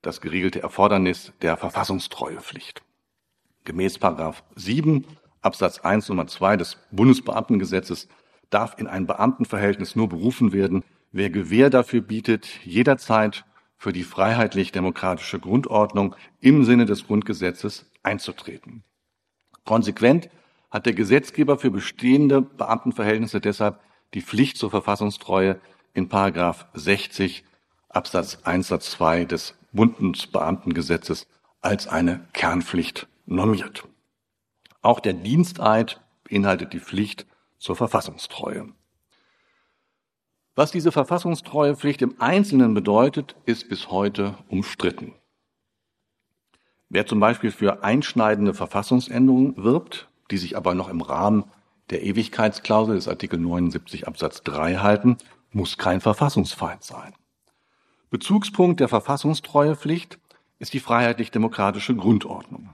das 0.00 0.20
geregelte 0.20 0.62
Erfordernis 0.62 1.32
der 1.42 1.56
Verfassungstreuepflicht. 1.56 2.82
Gemäß 3.64 3.98
Paragraph 3.98 4.42
7 4.56 5.04
Absatz 5.42 5.80
1 5.80 6.08
Nummer 6.08 6.26
2 6.26 6.56
des 6.56 6.78
Bundesbeamtengesetzes 6.90 8.08
darf 8.48 8.78
in 8.78 8.86
ein 8.86 9.06
Beamtenverhältnis 9.06 9.94
nur 9.94 10.08
berufen 10.08 10.52
werden, 10.52 10.82
wer 11.12 11.28
Gewähr 11.28 11.68
dafür 11.68 12.00
bietet, 12.00 12.48
jederzeit 12.64 13.44
für 13.84 13.92
die 13.92 14.02
freiheitlich-demokratische 14.02 15.38
Grundordnung 15.38 16.16
im 16.40 16.64
Sinne 16.64 16.86
des 16.86 17.06
Grundgesetzes 17.06 17.84
einzutreten. 18.02 18.82
Konsequent 19.66 20.30
hat 20.70 20.86
der 20.86 20.94
Gesetzgeber 20.94 21.58
für 21.58 21.70
bestehende 21.70 22.40
Beamtenverhältnisse 22.40 23.42
deshalb 23.42 23.78
die 24.14 24.22
Pflicht 24.22 24.56
zur 24.56 24.70
Verfassungstreue 24.70 25.60
in 25.92 26.08
Paragraph 26.08 26.64
60 26.72 27.44
Absatz 27.90 28.38
1 28.44 28.68
Satz 28.68 28.90
2 28.92 29.26
des 29.26 29.54
Bundesbeamtengesetzes 29.72 31.26
als 31.60 31.86
eine 31.86 32.26
Kernpflicht 32.32 33.06
normiert. 33.26 33.86
Auch 34.80 35.00
der 35.00 35.12
Diensteid 35.12 36.00
beinhaltet 36.26 36.72
die 36.72 36.80
Pflicht 36.80 37.26
zur 37.58 37.76
Verfassungstreue. 37.76 38.72
Was 40.56 40.70
diese 40.70 40.92
Verfassungstreuepflicht 40.92 42.00
im 42.02 42.20
Einzelnen 42.20 42.74
bedeutet, 42.74 43.34
ist 43.44 43.68
bis 43.68 43.90
heute 43.90 44.38
umstritten. 44.48 45.12
Wer 46.88 47.06
zum 47.06 47.18
Beispiel 47.18 47.50
für 47.50 47.82
einschneidende 47.82 48.54
Verfassungsänderungen 48.54 49.56
wirbt, 49.56 50.08
die 50.30 50.38
sich 50.38 50.56
aber 50.56 50.74
noch 50.74 50.88
im 50.88 51.00
Rahmen 51.00 51.44
der 51.90 52.04
Ewigkeitsklausel 52.04 52.94
des 52.94 53.08
Artikel 53.08 53.40
79 53.40 54.06
Absatz 54.06 54.42
3 54.42 54.76
halten, 54.76 55.16
muss 55.50 55.76
kein 55.76 56.00
Verfassungsfeind 56.00 56.84
sein. 56.84 57.14
Bezugspunkt 58.10 58.78
der 58.78 58.88
Verfassungstreuepflicht 58.88 60.20
ist 60.60 60.72
die 60.72 60.80
freiheitlich-demokratische 60.80 61.96
Grundordnung. 61.96 62.70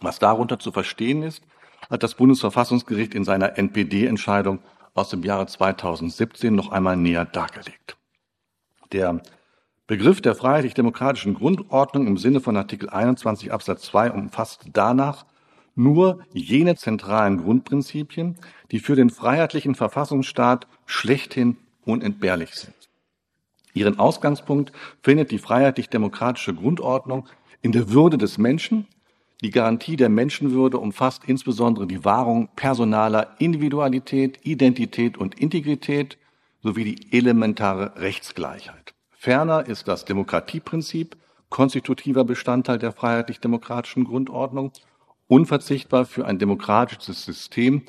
Was 0.00 0.20
darunter 0.20 0.60
zu 0.60 0.70
verstehen 0.70 1.24
ist, 1.24 1.42
hat 1.90 2.04
das 2.04 2.14
Bundesverfassungsgericht 2.14 3.14
in 3.14 3.24
seiner 3.24 3.58
NPD-Entscheidung 3.58 4.60
aus 4.94 5.10
dem 5.10 5.22
Jahre 5.22 5.46
2017 5.46 6.54
noch 6.54 6.70
einmal 6.70 6.96
näher 6.96 7.24
dargelegt. 7.24 7.96
Der 8.92 9.22
Begriff 9.86 10.20
der 10.20 10.34
freiheitlich-demokratischen 10.34 11.34
Grundordnung 11.34 12.06
im 12.06 12.16
Sinne 12.16 12.40
von 12.40 12.56
Artikel 12.56 12.88
21 12.88 13.52
Absatz 13.52 13.82
2 13.82 14.12
umfasst 14.12 14.66
danach 14.72 15.26
nur 15.74 16.20
jene 16.32 16.76
zentralen 16.76 17.42
Grundprinzipien, 17.42 18.38
die 18.70 18.78
für 18.78 18.94
den 18.94 19.10
freiheitlichen 19.10 19.74
Verfassungsstaat 19.74 20.66
schlechthin 20.86 21.56
unentbehrlich 21.84 22.54
sind. 22.54 22.74
Ihren 23.74 23.98
Ausgangspunkt 23.98 24.72
findet 25.02 25.30
die 25.30 25.38
freiheitlich-demokratische 25.38 26.54
Grundordnung 26.54 27.26
in 27.62 27.72
der 27.72 27.90
Würde 27.90 28.18
des 28.18 28.38
Menschen. 28.38 28.86
Die 29.42 29.50
Garantie 29.50 29.96
der 29.96 30.08
Menschenwürde 30.08 30.78
umfasst 30.78 31.24
insbesondere 31.26 31.86
die 31.86 32.04
Wahrung 32.04 32.48
personaler 32.56 33.34
Individualität, 33.38 34.38
Identität 34.44 35.18
und 35.18 35.38
Integrität 35.38 36.16
sowie 36.62 36.84
die 36.84 37.16
elementare 37.16 38.00
Rechtsgleichheit. 38.00 38.94
Ferner 39.10 39.66
ist 39.66 39.88
das 39.88 40.04
Demokratieprinzip 40.04 41.16
konstitutiver 41.48 42.24
Bestandteil 42.24 42.78
der 42.78 42.92
freiheitlich-demokratischen 42.92 44.04
Grundordnung 44.04 44.72
Unverzichtbar 45.32 46.04
für 46.04 46.26
ein 46.26 46.38
demokratisches 46.38 47.24
System 47.24 47.84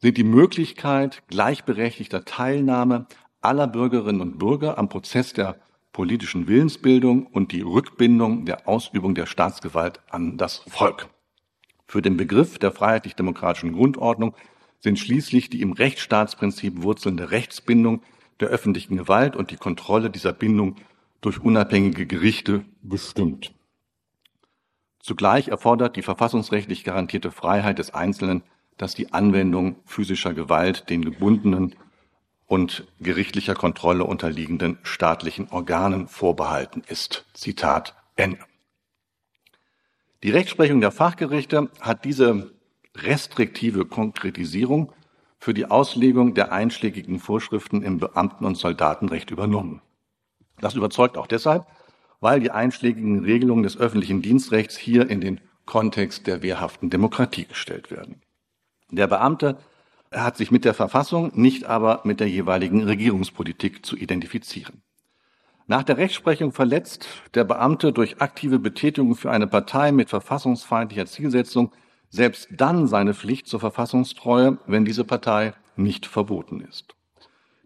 sind 0.00 0.18
die 0.18 0.22
Möglichkeit 0.22 1.22
gleichberechtigter 1.28 2.26
Teilnahme 2.26 3.06
aller 3.40 3.66
Bürgerinnen 3.66 4.20
und 4.20 4.38
Bürger 4.38 4.76
am 4.76 4.90
Prozess 4.90 5.32
der 5.32 5.56
politischen 5.94 6.48
Willensbildung 6.48 7.24
und 7.26 7.52
die 7.52 7.62
Rückbindung 7.62 8.44
der 8.44 8.68
Ausübung 8.68 9.14
der 9.14 9.24
Staatsgewalt 9.24 10.00
an 10.10 10.36
das 10.36 10.64
Volk. 10.68 11.08
Für 11.86 12.02
den 12.02 12.18
Begriff 12.18 12.58
der 12.58 12.72
freiheitlich-demokratischen 12.72 13.72
Grundordnung 13.72 14.34
sind 14.80 14.98
schließlich 14.98 15.48
die 15.48 15.62
im 15.62 15.72
Rechtsstaatsprinzip 15.72 16.82
wurzelnde 16.82 17.30
Rechtsbindung 17.30 18.02
der 18.40 18.48
öffentlichen 18.48 18.96
Gewalt 18.96 19.36
und 19.36 19.52
die 19.52 19.56
Kontrolle 19.56 20.10
dieser 20.10 20.32
Bindung 20.32 20.76
durch 21.20 21.40
unabhängige 21.40 22.06
Gerichte 22.06 22.64
bestimmt. 22.82 23.54
Zugleich 24.98 25.48
erfordert 25.48 25.96
die 25.96 26.02
verfassungsrechtlich 26.02 26.82
garantierte 26.82 27.30
Freiheit 27.30 27.78
des 27.78 27.94
Einzelnen, 27.94 28.42
dass 28.78 28.96
die 28.96 29.12
Anwendung 29.12 29.76
physischer 29.84 30.34
Gewalt 30.34 30.90
den 30.90 31.04
gebundenen 31.04 31.76
und 32.46 32.86
gerichtlicher 33.00 33.54
Kontrolle 33.54 34.04
unterliegenden 34.04 34.78
staatlichen 34.82 35.48
Organen 35.50 36.08
vorbehalten 36.08 36.82
ist. 36.86 37.24
Zitat 37.34 37.94
Ende. 38.16 38.38
Die 40.22 40.30
Rechtsprechung 40.30 40.80
der 40.80 40.90
Fachgerichte 40.90 41.70
hat 41.80 42.04
diese 42.04 42.52
restriktive 42.96 43.86
Konkretisierung 43.86 44.92
für 45.38 45.52
die 45.52 45.66
Auslegung 45.66 46.34
der 46.34 46.52
einschlägigen 46.52 47.18
Vorschriften 47.18 47.82
im 47.82 47.98
Beamten- 47.98 48.44
und 48.44 48.56
Soldatenrecht 48.56 49.30
übernommen. 49.30 49.82
Das 50.60 50.74
überzeugt 50.74 51.18
auch 51.18 51.26
deshalb, 51.26 51.66
weil 52.20 52.40
die 52.40 52.50
einschlägigen 52.50 53.24
Regelungen 53.24 53.64
des 53.64 53.76
öffentlichen 53.76 54.22
Dienstrechts 54.22 54.76
hier 54.76 55.10
in 55.10 55.20
den 55.20 55.40
Kontext 55.66 56.26
der 56.26 56.42
wehrhaften 56.42 56.88
Demokratie 56.88 57.44
gestellt 57.44 57.90
werden. 57.90 58.22
Der 58.90 59.06
Beamte 59.06 59.58
hat 60.14 60.36
sich 60.36 60.50
mit 60.50 60.64
der 60.64 60.74
Verfassung, 60.74 61.32
nicht 61.34 61.64
aber 61.64 62.00
mit 62.04 62.20
der 62.20 62.28
jeweiligen 62.28 62.84
Regierungspolitik 62.84 63.84
zu 63.84 63.96
identifizieren. 63.96 64.82
Nach 65.66 65.82
der 65.82 65.96
Rechtsprechung 65.96 66.52
verletzt 66.52 67.06
der 67.34 67.44
Beamte 67.44 67.92
durch 67.92 68.20
aktive 68.20 68.58
Betätigung 68.58 69.14
für 69.16 69.30
eine 69.30 69.46
Partei 69.46 69.92
mit 69.92 70.10
verfassungsfeindlicher 70.10 71.06
Zielsetzung 71.06 71.72
selbst 72.10 72.48
dann 72.50 72.86
seine 72.86 73.14
Pflicht 73.14 73.48
zur 73.48 73.60
Verfassungstreue, 73.60 74.58
wenn 74.66 74.84
diese 74.84 75.04
Partei 75.04 75.54
nicht 75.76 76.06
verboten 76.06 76.60
ist. 76.60 76.94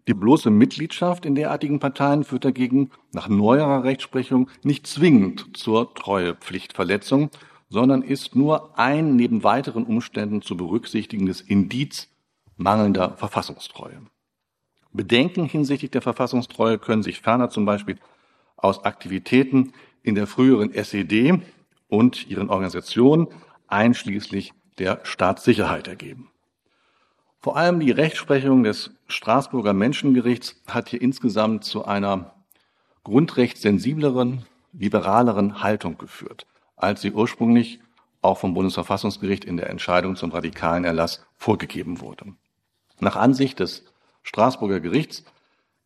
Die 0.07 0.13
bloße 0.15 0.49
Mitgliedschaft 0.49 1.25
in 1.25 1.35
derartigen 1.35 1.79
Parteien 1.79 2.23
führt 2.23 2.45
dagegen 2.45 2.89
nach 3.11 3.27
neuerer 3.27 3.83
Rechtsprechung 3.83 4.49
nicht 4.63 4.87
zwingend 4.87 5.55
zur 5.55 5.93
Treuepflichtverletzung, 5.93 7.29
sondern 7.69 8.01
ist 8.01 8.35
nur 8.35 8.79
ein 8.79 9.15
neben 9.15 9.43
weiteren 9.43 9.83
Umständen 9.83 10.41
zu 10.41 10.57
berücksichtigendes 10.57 11.41
Indiz 11.41 12.07
mangelnder 12.59 13.15
Verfassungstreue. 13.17 14.01
Bedenken 14.91 15.45
hinsichtlich 15.45 15.91
der 15.91 16.01
Verfassungstreue 16.01 16.77
können 16.77 17.03
sich 17.03 17.21
ferner 17.21 17.49
zum 17.49 17.65
Beispiel 17.65 17.97
aus 18.57 18.83
Aktivitäten 18.83 19.73
in 20.03 20.15
der 20.15 20.27
früheren 20.27 20.73
SED 20.73 21.41
und 21.87 22.27
ihren 22.27 22.49
Organisationen 22.49 23.27
einschließlich 23.67 24.53
der 24.77 24.99
Staatssicherheit 25.03 25.87
ergeben. 25.87 26.31
Vor 27.39 27.55
allem 27.55 27.79
die 27.79 27.91
Rechtsprechung 27.91 28.63
des 28.63 28.91
Straßburger 29.07 29.73
Menschengerichts 29.73 30.61
hat 30.67 30.89
hier 30.89 31.01
insgesamt 31.01 31.63
zu 31.63 31.85
einer 31.85 32.33
grundrechtssensibleren, 33.05 34.45
liberaleren 34.73 35.63
Haltung 35.63 35.97
geführt, 35.97 36.45
als 36.75 37.01
sie 37.01 37.13
ursprünglich 37.13 37.79
auch 38.21 38.37
vom 38.37 38.53
Bundesverfassungsgericht 38.53 39.45
in 39.45 39.55
der 39.55 39.69
Entscheidung 39.69 40.17
zum 40.17 40.31
radikalen 40.31 40.83
Erlass 40.83 41.25
vorgegeben 41.37 42.01
wurde. 42.01 42.33
Nach 42.99 43.15
Ansicht 43.15 43.59
des 43.59 43.85
Straßburger 44.23 44.79
Gerichts 44.79 45.23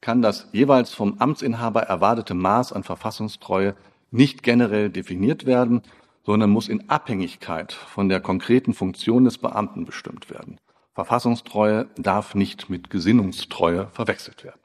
kann 0.02 0.22
das 0.22 0.50
jeweils 0.52 0.94
vom 0.94 1.20
Amtsinhaber 1.20 1.84
erwartete 1.84 2.34
Maß 2.34 2.74
an 2.74 2.84
Verfassungstreue 2.84 3.76
nicht 4.12 4.44
generell 4.44 4.90
definiert 4.90 5.46
werden, 5.46 5.82
sondern 6.26 6.50
muss 6.50 6.70
in 6.70 6.90
Abhängigkeit 6.90 7.74
von 7.74 8.10
der 8.10 8.20
konkreten 8.20 8.74
Funktion 8.74 9.26
des 9.26 9.38
Beamten 9.38 9.86
bestimmt 9.86 10.30
werden. 10.30 10.60
Verfassungstreue 10.94 11.88
darf 11.96 12.36
nicht 12.36 12.70
mit 12.70 12.90
Gesinnungstreue 12.90 13.88
verwechselt 13.92 14.44
werden. 14.44 14.60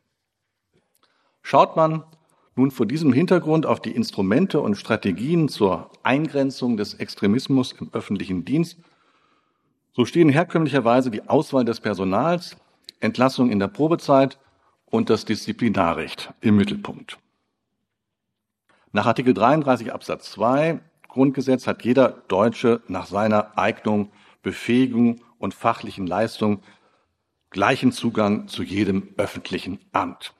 Schaut 1.42 1.76
man 1.76 2.04
nun 2.54 2.70
vor 2.70 2.86
diesem 2.86 3.12
Hintergrund 3.12 3.64
auf 3.64 3.80
die 3.80 3.94
Instrumente 3.94 4.60
und 4.60 4.74
Strategien 4.74 5.48
zur 5.48 5.90
Eingrenzung 6.02 6.76
des 6.76 6.94
Extremismus 6.94 7.72
im 7.72 7.88
öffentlichen 7.92 8.44
Dienst, 8.44 8.78
so 9.98 10.04
stehen 10.04 10.28
herkömmlicherweise 10.28 11.10
die 11.10 11.28
Auswahl 11.28 11.64
des 11.64 11.80
Personals, 11.80 12.56
Entlassung 13.00 13.50
in 13.50 13.58
der 13.58 13.66
Probezeit 13.66 14.38
und 14.86 15.10
das 15.10 15.24
Disziplinarrecht 15.24 16.32
im 16.40 16.54
Mittelpunkt. 16.54 17.18
Nach 18.92 19.06
Artikel 19.06 19.34
33 19.34 19.92
Absatz 19.92 20.30
2 20.30 20.78
Grundgesetz 21.08 21.66
hat 21.66 21.84
jeder 21.84 22.10
Deutsche 22.28 22.80
nach 22.86 23.06
seiner 23.06 23.58
Eignung, 23.58 24.12
Befähigung 24.40 25.20
und 25.40 25.52
fachlichen 25.52 26.06
Leistung 26.06 26.62
gleichen 27.50 27.90
Zugang 27.90 28.46
zu 28.46 28.62
jedem 28.62 29.08
öffentlichen 29.16 29.80
Amt. 29.90 30.32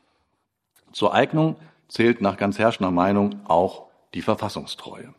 Zur 0.93 1.15
Eignung 1.15 1.57
zählt 1.88 2.21
nach 2.21 2.37
ganz 2.37 2.61
herrschender 2.61 2.93
Meinung 2.93 3.41
auch 3.49 3.88
die 4.15 4.23
Verfassungstreue. 4.23 5.12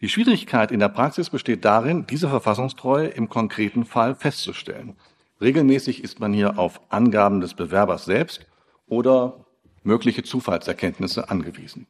Die 0.00 0.08
Schwierigkeit 0.08 0.70
in 0.70 0.80
der 0.80 0.88
Praxis 0.88 1.30
besteht 1.30 1.64
darin, 1.64 2.06
diese 2.06 2.28
Verfassungstreue 2.28 3.08
im 3.08 3.28
konkreten 3.28 3.84
Fall 3.84 4.14
festzustellen. 4.14 4.96
Regelmäßig 5.40 6.04
ist 6.04 6.20
man 6.20 6.32
hier 6.32 6.58
auf 6.58 6.80
Angaben 6.88 7.40
des 7.40 7.54
Bewerbers 7.54 8.04
selbst 8.04 8.46
oder 8.86 9.44
mögliche 9.82 10.22
Zufallserkenntnisse 10.22 11.30
angewiesen. 11.30 11.86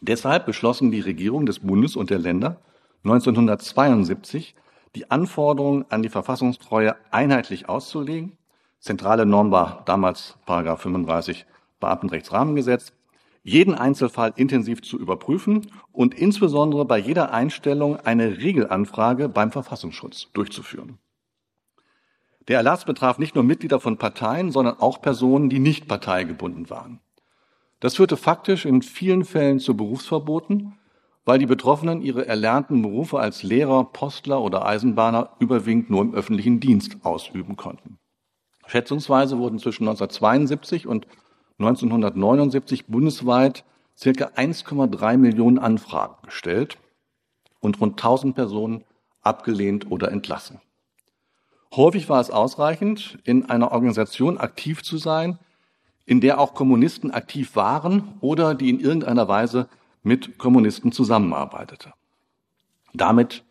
Deshalb 0.00 0.46
beschlossen 0.46 0.90
die 0.90 1.00
Regierung 1.00 1.46
des 1.46 1.60
Bundes 1.60 1.96
und 1.96 2.10
der 2.10 2.18
Länder 2.18 2.60
1972, 3.04 4.54
die 4.94 5.10
Anforderungen 5.10 5.84
an 5.90 6.02
die 6.02 6.08
Verfassungstreue 6.08 6.96
einheitlich 7.10 7.68
auszulegen. 7.68 8.36
Zentrale 8.80 9.26
Norm 9.26 9.50
war 9.50 9.82
damals 9.86 10.36
Paragraph 10.46 10.82
35 10.82 11.46
Beamtenrechtsrahmengesetz, 11.80 12.92
jeden 13.44 13.74
Einzelfall 13.74 14.32
intensiv 14.36 14.82
zu 14.82 14.98
überprüfen 14.98 15.70
und 15.92 16.14
insbesondere 16.14 16.86
bei 16.86 16.98
jeder 16.98 17.32
Einstellung 17.32 17.96
eine 18.00 18.38
Regelanfrage 18.38 19.28
beim 19.28 19.52
Verfassungsschutz 19.52 20.30
durchzuführen. 20.32 20.98
Der 22.48 22.56
Erlass 22.56 22.84
betraf 22.84 23.18
nicht 23.18 23.34
nur 23.34 23.44
Mitglieder 23.44 23.80
von 23.80 23.98
Parteien, 23.98 24.50
sondern 24.50 24.80
auch 24.80 25.00
Personen, 25.00 25.50
die 25.50 25.58
nicht 25.58 25.86
parteigebunden 25.86 26.68
waren. 26.70 27.00
Das 27.80 27.96
führte 27.96 28.16
faktisch 28.16 28.64
in 28.64 28.80
vielen 28.80 29.24
Fällen 29.24 29.60
zu 29.60 29.76
Berufsverboten, 29.76 30.78
weil 31.26 31.38
die 31.38 31.46
Betroffenen 31.46 32.00
ihre 32.00 32.26
erlernten 32.26 32.80
Berufe 32.82 33.18
als 33.18 33.42
Lehrer, 33.42 33.84
Postler 33.84 34.40
oder 34.40 34.64
Eisenbahner 34.64 35.30
überwiegend 35.38 35.90
nur 35.90 36.02
im 36.02 36.14
öffentlichen 36.14 36.60
Dienst 36.60 36.96
ausüben 37.02 37.56
konnten. 37.56 37.98
Schätzungsweise 38.66 39.38
wurden 39.38 39.58
zwischen 39.58 39.84
1972 39.84 40.86
und 40.86 41.06
1979 41.58 42.86
bundesweit 42.86 43.64
circa 43.96 44.26
1,3 44.36 45.16
Millionen 45.16 45.58
Anfragen 45.58 46.16
gestellt 46.24 46.78
und 47.60 47.80
rund 47.80 47.92
1000 47.92 48.34
Personen 48.34 48.84
abgelehnt 49.22 49.90
oder 49.90 50.10
entlassen. 50.10 50.60
Häufig 51.74 52.08
war 52.08 52.20
es 52.20 52.30
ausreichend, 52.30 53.18
in 53.24 53.48
einer 53.50 53.72
Organisation 53.72 54.38
aktiv 54.38 54.82
zu 54.82 54.96
sein, 54.96 55.38
in 56.06 56.20
der 56.20 56.38
auch 56.38 56.54
Kommunisten 56.54 57.10
aktiv 57.10 57.56
waren 57.56 58.14
oder 58.20 58.54
die 58.54 58.70
in 58.70 58.80
irgendeiner 58.80 59.26
Weise 59.28 59.68
mit 60.02 60.38
Kommunisten 60.38 60.92
zusammenarbeitete. 60.92 61.92
Damit 62.92 63.44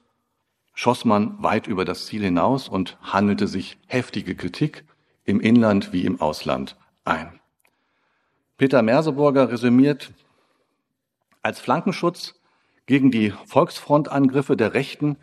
schoss 0.73 1.03
man 1.03 1.41
weit 1.41 1.67
über 1.67 1.83
das 1.83 2.05
Ziel 2.05 2.23
hinaus 2.23 2.69
und 2.69 2.97
handelte 3.01 3.47
sich 3.47 3.77
heftige 3.87 4.35
Kritik 4.35 4.85
im 5.25 5.39
Inland 5.39 5.91
wie 5.91 6.05
im 6.05 6.21
Ausland 6.21 6.77
ein. 7.03 7.39
Peter 8.63 8.81
Merseburger 8.81 9.49
resümiert, 9.49 10.13
als 11.41 11.59
Flankenschutz 11.59 12.35
gegen 12.85 13.11
die 13.11 13.33
Volksfrontangriffe 13.45 14.55
der 14.55 14.73
Rechten 14.73 15.17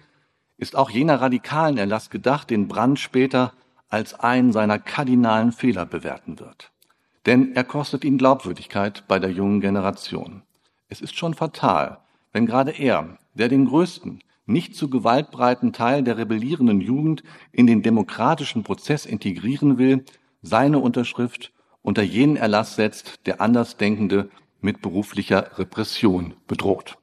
ist 0.59 0.77
auch 0.77 0.91
jener 0.91 1.23
radikalen 1.23 1.79
Erlass 1.79 2.11
gedacht, 2.11 2.51
den 2.51 2.69
Brand 2.69 2.99
später 2.99 3.55
als 3.89 4.13
einen 4.13 4.53
seiner 4.53 4.79
kardinalen 4.79 5.53
Fehler 5.53 5.87
bewerten 5.87 6.39
wird. 6.39 6.71
Denn 7.25 7.57
er 7.57 7.65
kostet 7.65 8.05
ihn 8.05 8.19
Glaubwürdigkeit 8.19 9.05
bei 9.09 9.19
der 9.19 9.31
jungen 9.31 9.63
Generation. 9.63 10.43
Es 10.91 11.01
ist 11.01 11.17
schon 11.17 11.33
fatal, 11.33 11.97
wenn 12.35 12.45
gerade 12.45 12.73
er, 12.73 13.17
der 13.33 13.49
den 13.49 13.65
größten, 13.65 14.23
nicht 14.45 14.77
zu 14.77 14.91
gewaltbreiten 14.91 15.73
Teil 15.73 16.03
der 16.03 16.19
rebellierenden 16.19 16.83
Jugend 16.83 17.23
in 17.53 17.67
den 17.67 17.81
demokratischen 17.81 18.65
Prozess 18.65 19.07
integrieren 19.07 19.79
will, 19.79 20.05
seine 20.43 20.79
Unterschrift 20.79 21.55
unter 21.83 22.03
jenen 22.03 22.37
Erlass 22.37 22.77
setzt, 22.77 23.27
der 23.27 23.41
Andersdenkende 23.41 24.31
mit 24.61 24.83
beruflicher 24.83 25.59
Repression 25.59 26.35
bedroht. 26.47 26.99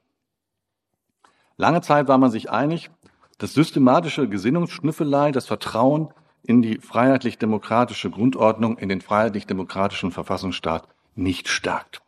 Lange 1.58 1.82
Zeit 1.82 2.08
war 2.08 2.18
man 2.18 2.32
sich 2.32 2.52
einig, 2.52 2.92
dass 3.40 3.54
systematische 3.54 4.28
Gesinnungsschnüffelei 4.30 5.32
das 5.32 5.48
Vertrauen 5.48 6.14
in 6.44 6.62
die 6.62 6.78
freiheitlich-demokratische 6.78 8.10
Grundordnung, 8.10 8.78
in 8.78 8.90
den 8.90 9.02
freiheitlich-demokratischen 9.02 10.12
Verfassungsstaat 10.12 10.88
nicht 11.16 11.48
stärkt. 11.48 12.02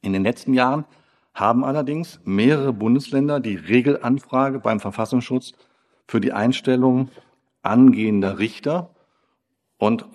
In 0.00 0.12
den 0.12 0.22
letzten 0.22 0.54
Jahren 0.54 0.84
haben 1.34 1.64
allerdings 1.64 2.20
mehrere 2.24 2.72
Bundesländer 2.72 3.40
die 3.40 3.56
Regelanfrage 3.56 4.60
beim 4.60 4.80
Verfassungsschutz 4.80 5.52
für 6.06 6.20
die 6.20 6.32
Einstellung 6.32 7.10
angehender 7.62 8.38
Richter 8.38 8.90
und 9.78 10.06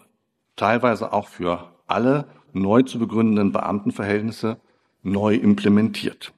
teilweise 0.56 1.14
auch 1.14 1.28
für 1.28 1.72
alle 1.88 2.28
neu 2.54 2.84
zu 2.84 3.00
begründenden 3.00 3.52
Beamtenverhältnisse 3.52 4.60
neu 5.02 5.36
implementiert. 5.36 6.34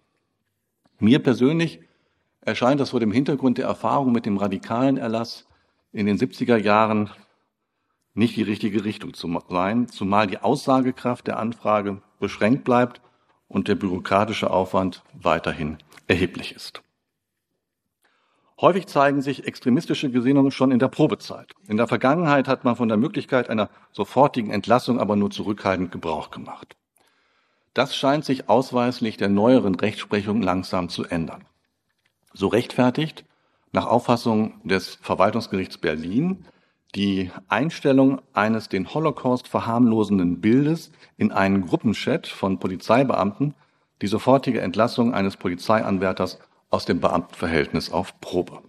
Mir 1.00 1.20
persönlich 1.20 1.80
erscheint 2.42 2.80
das 2.80 2.92
vor 2.92 3.00
dem 3.00 3.12
Hintergrund 3.12 3.58
der 3.58 3.68
Erfahrung 3.68 4.12
mit 4.12 4.26
dem 4.26 4.38
radikalen 4.38 4.98
Erlass 4.98 5.48
in 5.92 6.06
den 6.06 6.18
70er 6.18 6.58
Jahren 6.58 7.10
nicht 8.14 8.38
die 8.38 8.44
richtige 8.44 8.86
Richtung 8.86 9.14
zu 9.14 9.42
sein, 9.50 9.90
zumal 9.90 10.28
die 10.28 10.40
Aussagekraft 10.40 11.28
der 11.28 11.38
Anfrage 11.38 12.02
beschränkt 12.20 12.64
bleibt 12.64 13.02
und 13.48 13.68
der 13.68 13.76
bürokratische 13.76 14.50
Aufwand 14.50 15.04
weiterhin 15.14 15.78
erheblich 16.08 16.56
ist. 16.56 16.82
Häufig 18.60 18.88
zeigen 18.88 19.22
sich 19.22 19.48
extremistische 19.48 20.10
Gesinnungen 20.10 20.52
schon 20.52 20.72
in 20.72 20.80
der 20.80 20.88
Probezeit. 20.88 21.52
In 21.68 21.76
der 21.76 21.88
Vergangenheit 21.88 22.48
hat 22.48 22.64
man 22.64 22.78
von 22.78 22.88
der 22.88 22.98
Möglichkeit 22.98 23.50
einer 23.50 23.70
sofortigen 23.92 24.50
Entlassung 24.50 25.00
aber 25.00 25.18
nur 25.18 25.30
zurückhaltend 25.30 25.92
Gebrauch 25.92 26.32
gemacht. 26.32 26.78
Das 27.74 27.98
scheint 27.98 28.24
sich 28.24 28.48
ausweislich 28.48 29.18
der 29.18 29.28
neueren 29.28 29.76
Rechtsprechung 29.76 30.42
langsam 30.42 30.88
zu 30.88 31.04
ändern. 31.04 31.44
So 32.34 32.48
rechtfertigt 32.48 33.26
nach 33.74 33.88
Auffassung 33.88 34.62
des 34.64 34.96
Verwaltungsgerichts 35.02 35.78
Berlin 35.78 36.46
die 36.96 37.30
Einstellung 37.50 38.22
eines 38.34 38.70
den 38.70 38.94
Holocaust 38.94 39.50
verharmlosenden 39.50 40.40
Bildes 40.40 40.94
in 41.18 41.34
einen 41.34 41.66
Gruppenchat 41.66 42.28
von 42.28 42.58
Polizeibeamten 42.58 43.54
die 44.02 44.08
sofortige 44.08 44.62
Entlassung 44.62 45.14
eines 45.14 45.36
Polizeianwärters 45.36 46.40
aus 46.76 46.84
dem 46.84 47.00
Beamtenverhältnis 47.00 47.90
auf 47.90 48.20
Probe. 48.20 48.62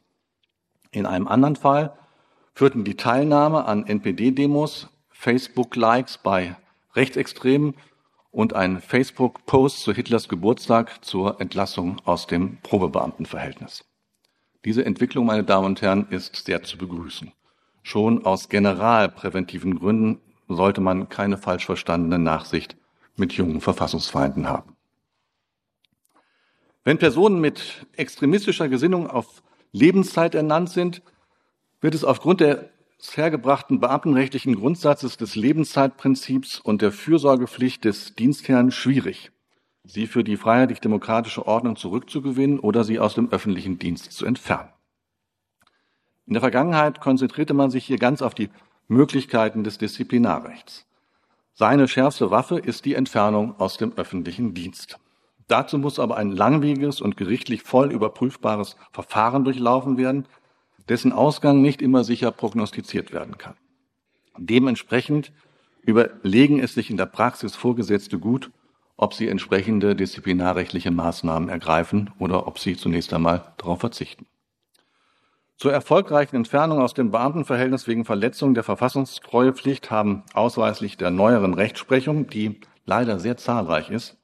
In 0.93 1.07
einem 1.07 1.27
anderen 1.27 1.57
Fall 1.57 1.99
führten 2.55 2.85
die 2.85 2.97
Teilnahme 2.97 3.65
an 3.65 3.85
NPD-Demos, 3.85 4.89
Facebook-Likes 5.11 6.19
bei 6.19 6.55
Rechtsextremen 6.95 7.75
und 8.31 8.55
ein 8.55 8.81
Facebook-Post 8.81 9.81
zu 9.81 9.93
Hitlers 9.93 10.29
Geburtstag 10.29 11.05
zur 11.05 11.41
Entlassung 11.41 12.01
aus 12.05 12.29
dem 12.29 12.59
Probebeamtenverhältnis. 12.63 13.85
Diese 14.65 14.85
Entwicklung, 14.85 15.27
meine 15.27 15.43
Damen 15.43 15.67
und 15.67 15.83
Herren, 15.83 16.07
ist 16.11 16.47
sehr 16.47 16.63
zu 16.63 16.79
begrüßen. 16.79 17.33
Schon 17.83 18.25
aus 18.25 18.49
generalpräventiven 18.49 19.81
Gründen 19.81 20.21
sollte 20.47 20.81
man 20.81 21.09
keine 21.09 21.39
falsch 21.39 21.67
verstandene 21.67 22.21
Nachsicht 22.21 22.77
mit 23.17 23.33
jungen 23.33 23.61
Verfassungsfeinden 23.61 24.49
haben. 24.49 24.76
Wenn 26.87 26.99
Personen 26.99 27.41
mit 27.41 27.85
extremistischer 27.97 28.69
Gesinnung 28.69 29.11
auf 29.11 29.43
Lebenszeit 29.73 30.37
ernannt 30.37 30.71
sind, 30.71 31.03
wird 31.81 31.97
es 31.97 32.05
aufgrund 32.05 32.41
des 32.41 33.17
hergebrachten 33.17 33.81
beamtenrechtlichen 33.81 34.55
Grundsatzes 34.55 35.17
des 35.17 35.35
Lebenszeitprinzips 35.35 36.61
und 36.61 36.83
der 36.83 36.93
Fürsorgepflicht 36.93 37.85
des 37.85 38.15
Dienstherrn 38.15 38.71
schwierig, 38.71 39.33
sie 39.83 40.07
für 40.07 40.23
die 40.23 40.37
freiheitlich-demokratische 40.37 41.45
Ordnung 41.45 41.75
zurückzugewinnen 41.75 42.61
oder 42.61 42.85
sie 42.85 43.01
aus 43.01 43.15
dem 43.15 43.33
öffentlichen 43.33 43.81
Dienst 43.81 44.13
zu 44.13 44.25
entfernen. 44.25 44.71
In 46.29 46.35
der 46.35 46.41
Vergangenheit 46.41 47.01
konzentrierte 47.01 47.53
man 47.53 47.73
sich 47.73 47.85
hier 47.85 47.99
ganz 47.99 48.23
auf 48.23 48.37
die 48.37 48.49
Möglichkeiten 48.87 49.65
des 49.65 49.79
Disziplinarrechts. 49.79 50.87
Seine 51.53 51.89
schärfste 51.89 52.31
Waffe 52.31 52.61
ist 52.61 52.85
die 52.85 52.95
Entfernung 52.95 53.59
aus 53.59 53.77
dem 53.77 53.93
öffentlichen 53.97 54.55
Dienst. 54.55 55.01
Dazu 55.49 55.79
muss 55.79 55.99
aber 55.99 56.17
ein 56.17 56.33
langwieriges 56.33 57.01
und 57.01 57.17
gerichtlich 57.17 57.63
voll 57.63 57.93
überprüfbares 57.93 58.77
Verfahren 58.93 59.45
durchlaufen 59.45 59.97
werden, 59.97 60.27
dessen 60.89 61.13
Ausgang 61.13 61.63
nicht 61.63 61.83
immer 61.83 62.05
sicher 62.05 62.31
prognostiziert 62.33 63.13
werden 63.13 63.39
kann. 63.39 63.55
Dementsprechend 64.39 65.33
überlegen 65.83 66.59
es 66.59 66.75
sich 66.75 66.91
in 66.91 66.97
der 66.97 67.07
Praxis 67.07 67.55
Vorgesetzte 67.55 68.19
gut, 68.19 68.51
ob 68.97 69.15
sie 69.15 69.29
entsprechende 69.29 69.95
disziplinarrechtliche 69.95 70.91
Maßnahmen 70.91 71.49
ergreifen 71.49 72.11
oder 72.19 72.47
ob 72.47 72.59
sie 72.59 72.77
zunächst 72.77 73.13
einmal 73.13 73.53
darauf 73.59 73.81
verzichten. 73.81 74.27
Zur 75.57 75.73
erfolgreichen 75.73 76.37
Entfernung 76.37 76.81
aus 76.81 76.93
dem 76.93 77.11
Beamtenverhältnis 77.11 77.87
wegen 77.87 78.05
Verletzung 78.05 78.53
der 78.53 78.63
Verfassungstreuepflicht 78.63 79.91
haben 79.91 80.23
ausweislich 80.35 80.97
der 80.97 81.11
neueren 81.11 81.55
Rechtsprechung, 81.55 82.27
die 82.27 82.61
leider 82.85 83.19
sehr 83.19 83.37
zahlreich 83.37 83.91
ist, 83.91 84.19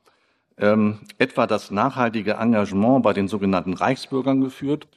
ähm, 0.59 1.01
etwa 1.19 1.47
das 1.47 1.71
nachhaltige 1.71 2.35
Engagement 2.35 3.03
bei 3.03 3.13
den 3.13 3.29
sogenannten 3.29 3.75
Reichsbürgern 3.75 4.41
geführt 4.41 4.89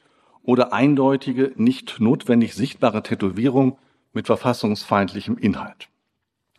oder 0.42 0.72
eindeutige, 0.72 1.52
nicht 1.56 2.00
notwendig 2.00 2.54
sichtbare 2.54 3.02
Tätowierung 3.02 3.78
mit 4.12 4.26
verfassungsfeindlichem 4.26 5.36
Inhalt. 5.38 5.88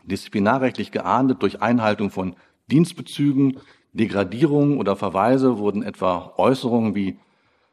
Disziplinarrechtlich 0.03 0.91
geahndet 0.91 1.41
durch 1.41 1.61
Einhaltung 1.61 2.11
von 2.11 2.35
Dienstbezügen, 2.69 3.59
Degradierungen 3.93 4.77
oder 4.77 4.95
Verweise 4.95 5.57
wurden 5.57 5.83
etwa 5.83 6.33
Äußerungen 6.37 6.95
wie 6.95 7.17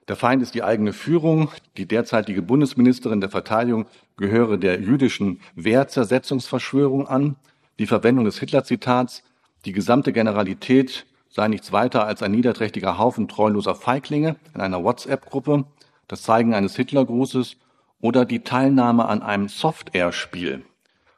der 0.09 0.17
Feind 0.17 0.43
ist 0.43 0.55
die 0.55 0.63
eigene 0.63 0.93
Führung, 0.93 1.49
die 1.79 1.87
derzeitige 1.87 2.43
Bundesministerin 2.43 3.23
der 3.23 3.31
Verteidigung 3.31 3.87
gehöre 4.19 4.59
der 4.59 4.79
jüdischen 4.81 5.41
Wehrzersetzungsverschwörung 5.55 7.09
an, 7.09 7.37
die 7.79 7.87
Verwendung 7.87 8.27
des 8.27 8.39
Hitler-Zitats, 8.39 9.23
die 9.65 9.73
gesamte 9.73 10.13
Generalität 10.13 11.07
sei 11.35 11.49
nichts 11.49 11.73
weiter 11.73 12.07
als 12.07 12.23
ein 12.23 12.31
niederträchtiger 12.31 12.97
Haufen 12.97 13.27
treuloser 13.27 13.75
Feiglinge 13.75 14.37
in 14.55 14.61
einer 14.61 14.85
WhatsApp-Gruppe, 14.85 15.65
das 16.07 16.23
Zeigen 16.23 16.55
eines 16.55 16.77
Hitlergrußes 16.77 17.57
oder 18.01 18.25
die 18.25 18.45
Teilnahme 18.45 19.07
an 19.07 19.21
einem 19.21 19.49
Soft-Air-Spiel, 19.49 20.65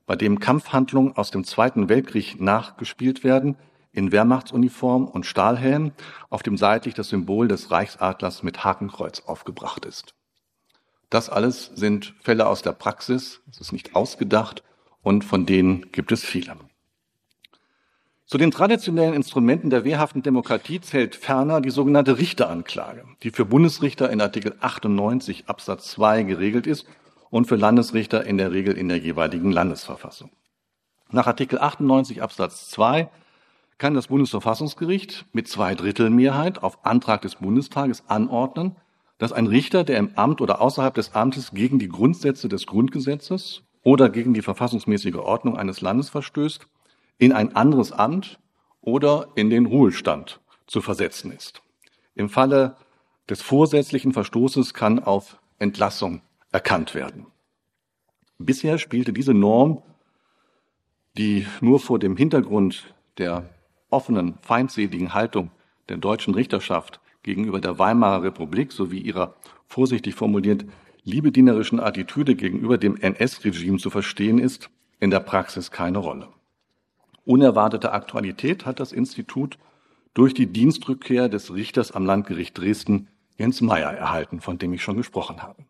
bei 0.07 0.17
dem 0.17 0.41
Kampfhandlungen 0.41 1.15
aus 1.17 1.31
dem 1.31 1.45
Zweiten 1.45 1.91
Weltkrieg 1.91 2.41
nachgespielt 2.41 3.25
werden, 3.25 3.57
in 3.93 4.11
Wehrmachtsuniform 4.11 5.07
und 5.07 5.27
Stahlhelm, 5.27 5.93
auf 6.31 6.43
dem 6.43 6.57
seitlich 6.57 6.95
das 6.95 7.11
Symbol 7.11 7.49
des 7.49 7.71
Reichsadlers 7.71 8.43
mit 8.43 8.65
Hakenkreuz 8.65 9.21
aufgebracht 9.27 9.85
ist. 9.85 10.15
Das 11.11 11.29
alles 11.29 11.73
sind 11.75 12.15
Fälle 12.23 12.47
aus 12.47 12.63
der 12.63 12.73
Praxis, 12.73 13.43
es 13.51 13.61
ist 13.61 13.73
nicht 13.73 13.95
ausgedacht 13.95 14.63
und 15.03 15.25
von 15.25 15.45
denen 15.45 15.93
gibt 15.93 16.11
es 16.11 16.25
viele. 16.25 16.57
Zu 18.29 18.39
den 18.39 18.51
traditionellen 18.51 19.15
Instrumenten 19.15 19.71
der 19.71 19.85
wehrhaften 19.85 20.21
Demokratie 20.21 20.81
zählt 20.81 21.15
ferner 21.15 21.61
die 21.61 21.71
sogenannte 21.71 22.19
Richteranklage, 22.19 23.05
die 23.23 23.31
für 23.31 23.45
Bundesrichter 23.45 24.11
in 24.11 24.21
Artikel 24.21 24.57
98 24.59 25.45
Absatz 25.49 25.93
2 25.93 26.25
geregelt 26.25 26.67
ist 26.67 26.87
und 27.31 27.47
für 27.47 27.55
Landesrichter 27.55 28.25
in 28.25 28.37
der 28.37 28.51
Regel 28.51 28.77
in 28.77 28.89
der 28.89 28.99
jeweiligen 28.99 29.53
Landesverfassung. 29.53 30.31
Nach 31.13 31.29
Artikel 31.29 31.61
98 31.61 32.21
Absatz 32.21 32.69
2 32.71 33.09
kann 33.79 33.95
das 33.95 34.09
Bundesverfassungsgericht 34.09 35.27
mit 35.33 35.47
Zweidrittelmehrheit 35.47 36.65
auf 36.65 36.85
Antrag 36.85 37.23
des 37.23 37.37
Bundestages 37.37 38.03
anordnen, 38.09 38.75
dass 39.19 39.33
ein 39.33 39.47
Richter, 39.47 39.85
der 39.85 39.99
im 39.99 40.11
Amt 40.17 40.41
oder 40.41 40.61
außerhalb 40.61 40.95
des 40.95 41.15
Amtes 41.15 41.53
gegen 41.53 41.79
die 41.79 41.89
Grundsätze 41.89 42.49
des 42.49 42.67
Grundgesetzes 42.67 43.63
oder 43.85 44.09
gegen 44.09 44.35
die 44.35 44.43
verfassungsmäßige 44.43 45.15
Ordnung 45.15 45.57
eines 45.57 45.81
Landes 45.81 46.09
verstößt, 46.11 46.67
in 47.19 47.33
ein 47.33 47.57
anderes 47.57 47.93
Amt 47.93 48.39
oder 48.81 49.29
in 49.35 49.51
den 49.51 49.67
Ruhestand 49.67 50.41
zu 50.67 50.81
versetzen 50.81 51.33
ist. 51.33 51.63
Im 52.15 52.29
Falle 52.29 52.77
des 53.29 53.43
vorsätzlichen 53.43 54.13
Verstoßes 54.13 54.75
kann 54.75 54.99
auf 55.03 55.39
Entlassung 55.59 56.23
erkannt 56.53 56.95
werden. 56.95 57.27
Bisher 58.39 58.79
spielte 58.79 59.13
diese 59.13 59.35
Norm, 59.35 59.83
die 61.17 61.47
nur 61.61 61.81
vor 61.81 61.99
dem 61.99 62.17
Hintergrund 62.17 62.95
der 63.19 63.49
offenen, 63.91 64.39
feindseligen 64.43 65.15
Haltung 65.15 65.51
der 65.89 65.97
deutschen 65.97 66.35
Richterschaft 66.35 67.01
gegenüber 67.23 67.61
der 67.61 67.79
Weimarer 67.79 68.23
Republik 68.23 68.73
sowie 68.73 69.01
ihrer 69.01 69.35
vorsichtig 69.67 70.15
formuliert 70.15 70.65
liebedienerischen 71.03 71.81
Attitüde 71.81 72.35
gegenüber 72.35 72.79
dem 72.79 72.97
NS-Regime 72.97 73.79
zu 73.79 73.91
verstehen 73.91 74.39
ist, 74.39 74.71
in 75.01 75.11
der 75.11 75.21
Praxis 75.21 75.71
keine 75.71 75.99
Rolle. 75.99 76.29
Unerwartete 77.27 77.93
Aktualität 77.93 78.67
hat 78.67 78.79
das 78.79 78.93
Institut 78.93 79.59
durch 80.15 80.33
die 80.33 80.47
Dienstrückkehr 80.47 81.29
des 81.29 81.53
Richters 81.53 81.91
am 81.91 82.07
Landgericht 82.07 82.57
Dresden, 82.57 83.09
Jens 83.37 83.61
Meyer, 83.61 83.91
erhalten, 83.91 84.41
von 84.41 84.59
dem 84.59 84.73
ich 84.73 84.83
schon 84.83 84.97
gesprochen 84.97 85.43
habe. 85.43 85.65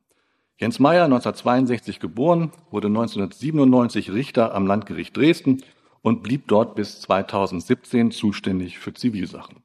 Jens 0.59 0.79
Meyer, 0.79 1.05
1962 1.05 1.99
geboren, 1.99 2.53
wurde 2.71 2.89
1997 2.89 4.13
Richter 4.13 4.55
am 4.55 4.67
Landgericht 4.67 5.17
Dresden 5.17 5.63
und 6.03 6.23
blieb 6.23 6.47
dort 6.47 6.75
bis 6.75 7.01
2017 7.01 8.11
zuständig 8.11 8.79
für 8.79 8.93
Zivilsachen. 8.93 9.63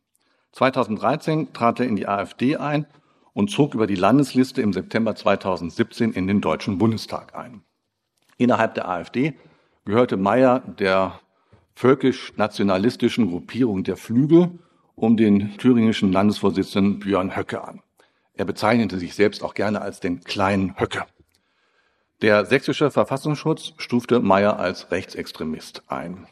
2013 0.53 1.51
trat 1.51 1.81
er 1.81 1.87
in 1.87 1.97
die 1.97 2.07
AfD 2.07 2.55
ein 2.55 2.85
und 3.33 3.51
zog 3.51 3.73
über 3.73 3.85
die 3.85 3.95
Landesliste 3.95 4.61
im 4.61 4.71
September 4.71 5.13
2017 5.13 6.13
in 6.13 6.27
den 6.27 6.39
Deutschen 6.39 6.77
Bundestag 6.77 7.35
ein. 7.35 7.63
Innerhalb 8.37 8.75
der 8.75 8.87
AfD 8.87 9.33
gehörte 9.83 10.15
Meyer 10.15 10.59
der 10.59 11.19
völkisch-nationalistischen 11.75 13.29
Gruppierung 13.29 13.83
der 13.83 13.97
Flügel 13.97 14.59
um 14.95 15.17
den 15.17 15.57
thüringischen 15.57 16.11
Landesvorsitzenden 16.11 16.99
Björn 16.99 17.35
Höcke 17.35 17.63
an. 17.63 17.81
Er 18.33 18.45
bezeichnete 18.45 18.99
sich 18.99 19.15
selbst 19.15 19.43
auch 19.43 19.53
gerne 19.53 19.81
als 19.81 19.99
den 19.99 20.21
kleinen 20.23 20.79
Höcke. 20.79 21.05
Der 22.21 22.45
sächsische 22.45 22.91
Verfassungsschutz 22.91 23.73
stufte 23.77 24.19
Meyer 24.19 24.59
als 24.59 24.91
Rechtsextremist 24.91 25.83
ein. 25.87 26.27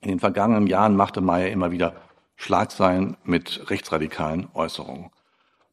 In 0.00 0.08
den 0.08 0.18
vergangenen 0.18 0.66
Jahren 0.66 0.96
machte 0.96 1.20
Meyer 1.20 1.50
immer 1.50 1.70
wieder 1.70 1.94
Schlagzeilen 2.34 3.16
mit 3.22 3.70
rechtsradikalen 3.70 4.48
Äußerungen. 4.52 5.10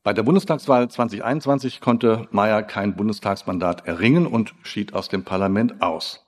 Bei 0.03 0.13
der 0.13 0.23
Bundestagswahl 0.23 0.87
2021 0.87 1.81
konnte 1.81 2.27
Meyer 2.31 2.61
kein 2.61 2.95
Bundestagsmandat 2.95 3.87
erringen 3.87 4.27
und 4.27 4.53
schied 4.61 4.93
aus 4.93 5.09
dem 5.09 5.23
Parlament 5.23 5.81
aus. 5.81 6.25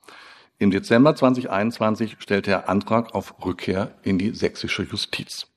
Im 0.62 0.70
Dezember 0.70 1.16
2021 1.16 2.18
stellte 2.20 2.52
er 2.52 2.68
Antrag 2.68 3.16
auf 3.16 3.34
Rückkehr 3.44 3.96
in 4.04 4.16
die 4.16 4.30
sächsische 4.30 4.84
Justiz. 4.84 5.48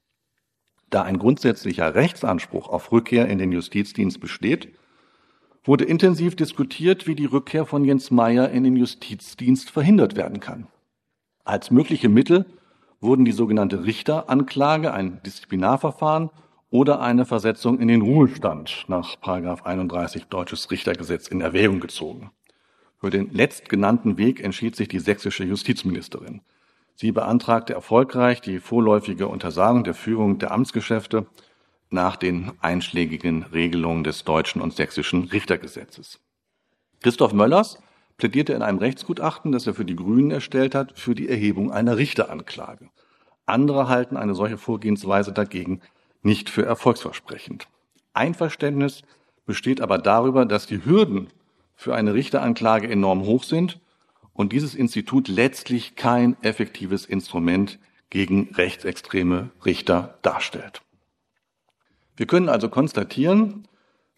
Da 0.89 1.03
ein 1.03 1.19
grundsätzlicher 1.19 1.93
Rechtsanspruch 1.93 2.69
auf 2.69 2.91
Rückkehr 2.91 3.27
in 3.27 3.37
den 3.37 3.51
Justizdienst 3.51 4.19
besteht, 4.19 4.73
wurde 5.63 5.83
intensiv 5.83 6.35
diskutiert, 6.35 7.05
wie 7.05 7.13
die 7.13 7.27
Rückkehr 7.27 7.67
von 7.67 7.85
Jens 7.85 8.09
Meyer 8.09 8.49
in 8.49 8.63
den 8.63 8.75
Justizdienst 8.75 9.69
verhindert 9.69 10.15
werden 10.15 10.39
kann. 10.39 10.65
Als 11.43 11.69
mögliche 11.69 12.09
Mittel 12.09 12.47
wurden 12.99 13.25
die 13.25 13.31
sogenannte 13.31 13.85
Richteranklage, 13.85 14.91
ein 14.91 15.21
Disziplinarverfahren 15.21 16.31
oder 16.71 16.99
eine 16.99 17.25
Versetzung 17.25 17.77
in 17.77 17.89
den 17.89 18.01
Ruhestand 18.01 18.85
nach 18.87 19.17
31 19.21 20.25
Deutsches 20.29 20.71
Richtergesetz 20.71 21.27
in 21.27 21.41
Erwägung 21.41 21.79
gezogen. 21.79 22.31
Für 23.05 23.11
den 23.11 23.31
letztgenannten 23.31 24.17
Weg 24.17 24.43
entschied 24.43 24.75
sich 24.75 24.87
die 24.87 24.97
sächsische 24.97 25.43
Justizministerin. 25.43 26.41
Sie 26.95 27.11
beantragte 27.11 27.73
erfolgreich 27.73 28.41
die 28.41 28.57
vorläufige 28.57 29.27
Untersagung 29.27 29.83
der 29.83 29.93
Führung 29.93 30.39
der 30.39 30.49
Amtsgeschäfte 30.49 31.27
nach 31.91 32.15
den 32.15 32.53
einschlägigen 32.61 33.43
Regelungen 33.43 34.03
des 34.03 34.23
deutschen 34.23 34.59
und 34.59 34.73
sächsischen 34.73 35.25
Richtergesetzes. 35.25 36.19
Christoph 37.03 37.31
Möllers 37.33 37.77
plädierte 38.17 38.53
in 38.53 38.63
einem 38.63 38.79
Rechtsgutachten, 38.79 39.51
das 39.51 39.67
er 39.67 39.75
für 39.75 39.85
die 39.85 39.95
Grünen 39.95 40.31
erstellt 40.31 40.73
hat, 40.73 40.97
für 40.97 41.13
die 41.13 41.29
Erhebung 41.29 41.71
einer 41.71 41.97
Richteranklage. 41.97 42.89
Andere 43.45 43.87
halten 43.87 44.17
eine 44.17 44.33
solche 44.33 44.57
Vorgehensweise 44.57 45.31
dagegen 45.31 45.81
nicht 46.23 46.49
für 46.49 46.65
erfolgsversprechend. 46.65 47.67
Einverständnis 48.15 49.03
besteht 49.45 49.79
aber 49.79 49.99
darüber, 49.99 50.47
dass 50.47 50.65
die 50.65 50.83
Hürden 50.83 51.27
für 51.75 51.95
eine 51.95 52.13
Richteranklage 52.13 52.89
enorm 52.89 53.21
hoch 53.21 53.43
sind 53.43 53.79
und 54.33 54.51
dieses 54.51 54.75
Institut 54.75 55.27
letztlich 55.27 55.95
kein 55.95 56.41
effektives 56.41 57.05
Instrument 57.05 57.79
gegen 58.09 58.49
rechtsextreme 58.53 59.49
Richter 59.65 60.17
darstellt. 60.21 60.81
Wir 62.15 62.27
können 62.27 62.49
also 62.49 62.69
konstatieren, 62.69 63.67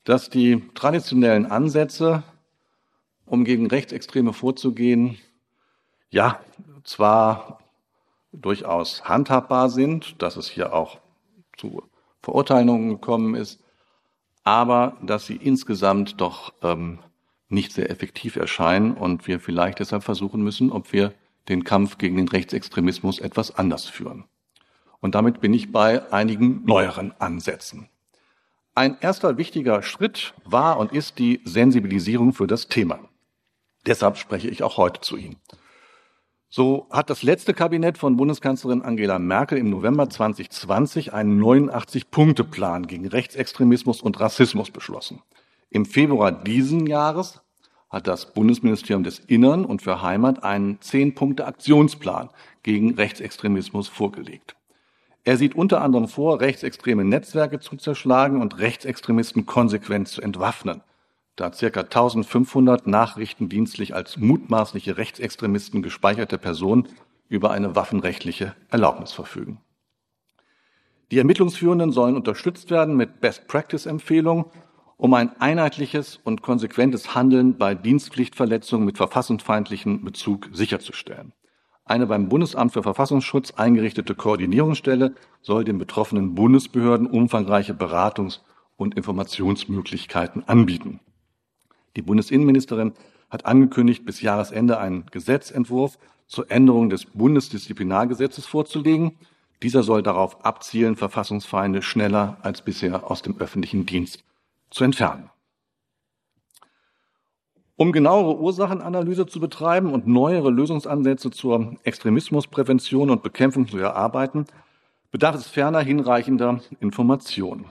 dass 0.03 0.29
die 0.29 0.63
traditionellen 0.73 1.45
Ansätze, 1.45 2.23
um 3.25 3.43
gegen 3.43 3.67
Rechtsextreme 3.67 4.33
vorzugehen, 4.33 5.17
ja, 6.09 6.39
zwar 6.83 7.59
durchaus 8.31 9.03
handhabbar 9.03 9.69
sind, 9.69 10.21
dass 10.21 10.37
es 10.37 10.47
hier 10.47 10.73
auch 10.73 10.99
zu 11.57 11.83
Verurteilungen 12.21 12.89
gekommen 12.89 13.35
ist, 13.35 13.59
aber 14.43 14.97
dass 15.01 15.25
sie 15.25 15.35
insgesamt 15.35 16.21
doch 16.21 16.53
ähm, 16.61 16.99
nicht 17.49 17.71
sehr 17.71 17.89
effektiv 17.89 18.35
erscheinen 18.35 18.93
und 18.93 19.27
wir 19.27 19.39
vielleicht 19.39 19.79
deshalb 19.79 20.03
versuchen 20.03 20.41
müssen, 20.41 20.71
ob 20.71 20.91
wir 20.93 21.13
den 21.49 21.63
Kampf 21.63 21.97
gegen 21.97 22.17
den 22.17 22.27
Rechtsextremismus 22.27 23.19
etwas 23.19 23.55
anders 23.55 23.85
führen. 23.85 24.25
Und 24.99 25.15
damit 25.15 25.39
bin 25.39 25.53
ich 25.53 25.71
bei 25.71 26.11
einigen 26.11 26.63
neueren 26.65 27.13
Ansätzen. 27.19 27.89
Ein 28.75 28.97
erster 28.99 29.37
wichtiger 29.37 29.81
Schritt 29.81 30.33
war 30.45 30.77
und 30.77 30.91
ist 30.91 31.19
die 31.19 31.41
Sensibilisierung 31.45 32.33
für 32.33 32.47
das 32.47 32.67
Thema. 32.67 32.99
Deshalb 33.85 34.17
spreche 34.17 34.49
ich 34.49 34.63
auch 34.63 34.77
heute 34.77 35.01
zu 35.01 35.17
Ihnen. 35.17 35.37
So 36.49 36.87
hat 36.91 37.09
das 37.09 37.23
letzte 37.23 37.53
Kabinett 37.53 37.97
von 37.97 38.15
Bundeskanzlerin 38.17 38.81
Angela 38.81 39.19
Merkel 39.19 39.57
im 39.57 39.69
November 39.69 40.09
2020 40.09 41.13
einen 41.13 41.41
89-Punkte-Plan 41.41 42.87
gegen 42.87 43.07
Rechtsextremismus 43.07 44.01
und 44.01 44.19
Rassismus 44.19 44.71
beschlossen. 44.71 45.21
Im 45.69 45.85
Februar 45.85 46.31
diesen 46.31 46.87
Jahres 46.87 47.41
hat 47.89 48.07
das 48.07 48.33
Bundesministerium 48.33 49.03
des 49.03 49.19
Innern 49.19 49.65
und 49.65 49.81
für 49.81 50.01
Heimat 50.01 50.43
einen 50.43 50.81
Zehn-Punkte-Aktionsplan 50.81 52.29
gegen 52.63 52.95
Rechtsextremismus 52.95 53.87
vorgelegt. 53.87 54.55
Er 55.23 55.37
sieht 55.37 55.55
unter 55.55 55.81
anderem 55.81 56.07
vor, 56.07 56.39
rechtsextreme 56.39 57.03
Netzwerke 57.03 57.59
zu 57.59 57.75
zerschlagen 57.75 58.41
und 58.41 58.59
Rechtsextremisten 58.59 59.45
konsequent 59.45 60.07
zu 60.07 60.21
entwaffnen. 60.21 60.81
da 61.35 61.49
ca. 61.49 61.81
1500 61.81 62.87
nachrichtendienstlich 62.87 63.93
als 63.93 64.17
mutmaßliche 64.17 64.97
Rechtsextremisten 64.97 65.83
gespeicherte 65.83 66.37
Personen 66.37 66.87
über 67.29 67.51
eine 67.51 67.75
waffenrechtliche 67.75 68.55
Erlaubnis 68.69 69.11
verfügen. 69.11 69.59
Die 71.11 71.19
Ermittlungsführenden 71.19 71.91
sollen 71.91 72.15
unterstützt 72.15 72.71
werden 72.71 72.95
mit 72.95 73.21
Best-Practice-Empfehlungen, 73.21 74.45
um 74.97 75.13
ein 75.13 75.39
einheitliches 75.39 76.19
und 76.23 76.41
konsequentes 76.41 77.13
Handeln 77.13 77.57
bei 77.57 77.75
Dienstpflichtverletzungen 77.75 78.85
mit 78.85 78.97
verfassungsfeindlichem 78.97 80.03
Bezug 80.03 80.49
sicherzustellen. 80.51 81.33
Eine 81.85 82.07
beim 82.07 82.27
Bundesamt 82.27 82.73
für 82.73 82.83
Verfassungsschutz 82.83 83.51
eingerichtete 83.51 84.15
Koordinierungsstelle 84.15 85.13
soll 85.41 85.63
den 85.63 85.77
betroffenen 85.77 86.35
Bundesbehörden 86.35 87.07
umfangreiche 87.07 87.73
Beratungs- 87.73 88.41
und 88.75 88.95
Informationsmöglichkeiten 88.95 90.43
anbieten. 90.47 90.99
Die 91.95 92.01
Bundesinnenministerin 92.01 92.93
hat 93.29 93.45
angekündigt, 93.45 94.05
bis 94.05 94.21
Jahresende 94.21 94.79
einen 94.79 95.05
Gesetzentwurf 95.11 95.97
zur 96.27 96.51
Änderung 96.51 96.89
des 96.89 97.05
Bundesdisziplinargesetzes 97.05 98.45
vorzulegen. 98.45 99.13
Dieser 99.63 99.83
soll 99.83 100.03
darauf 100.03 100.43
abzielen, 100.43 100.95
Verfassungsfeinde 100.95 101.81
schneller 101.81 102.37
als 102.41 102.61
bisher 102.61 103.09
aus 103.09 103.21
dem 103.21 103.37
öffentlichen 103.37 103.85
Dienst 103.85 104.23
zu 104.69 104.83
entfernen. 104.83 105.29
Um 107.75 107.91
genauere 107.91 108.39
Ursachenanalyse 108.39 109.27
zu 109.27 109.39
betreiben 109.39 109.93
und 109.93 110.07
neuere 110.07 110.49
Lösungsansätze 110.49 111.29
zur 111.29 111.75
Extremismusprävention 111.83 113.11
und 113.11 113.21
Bekämpfung 113.21 113.67
zu 113.67 113.77
erarbeiten, 113.77 114.45
bedarf 115.11 115.35
es 115.35 115.47
ferner 115.47 115.81
hinreichender 115.81 116.61
Informationen. 116.79 117.65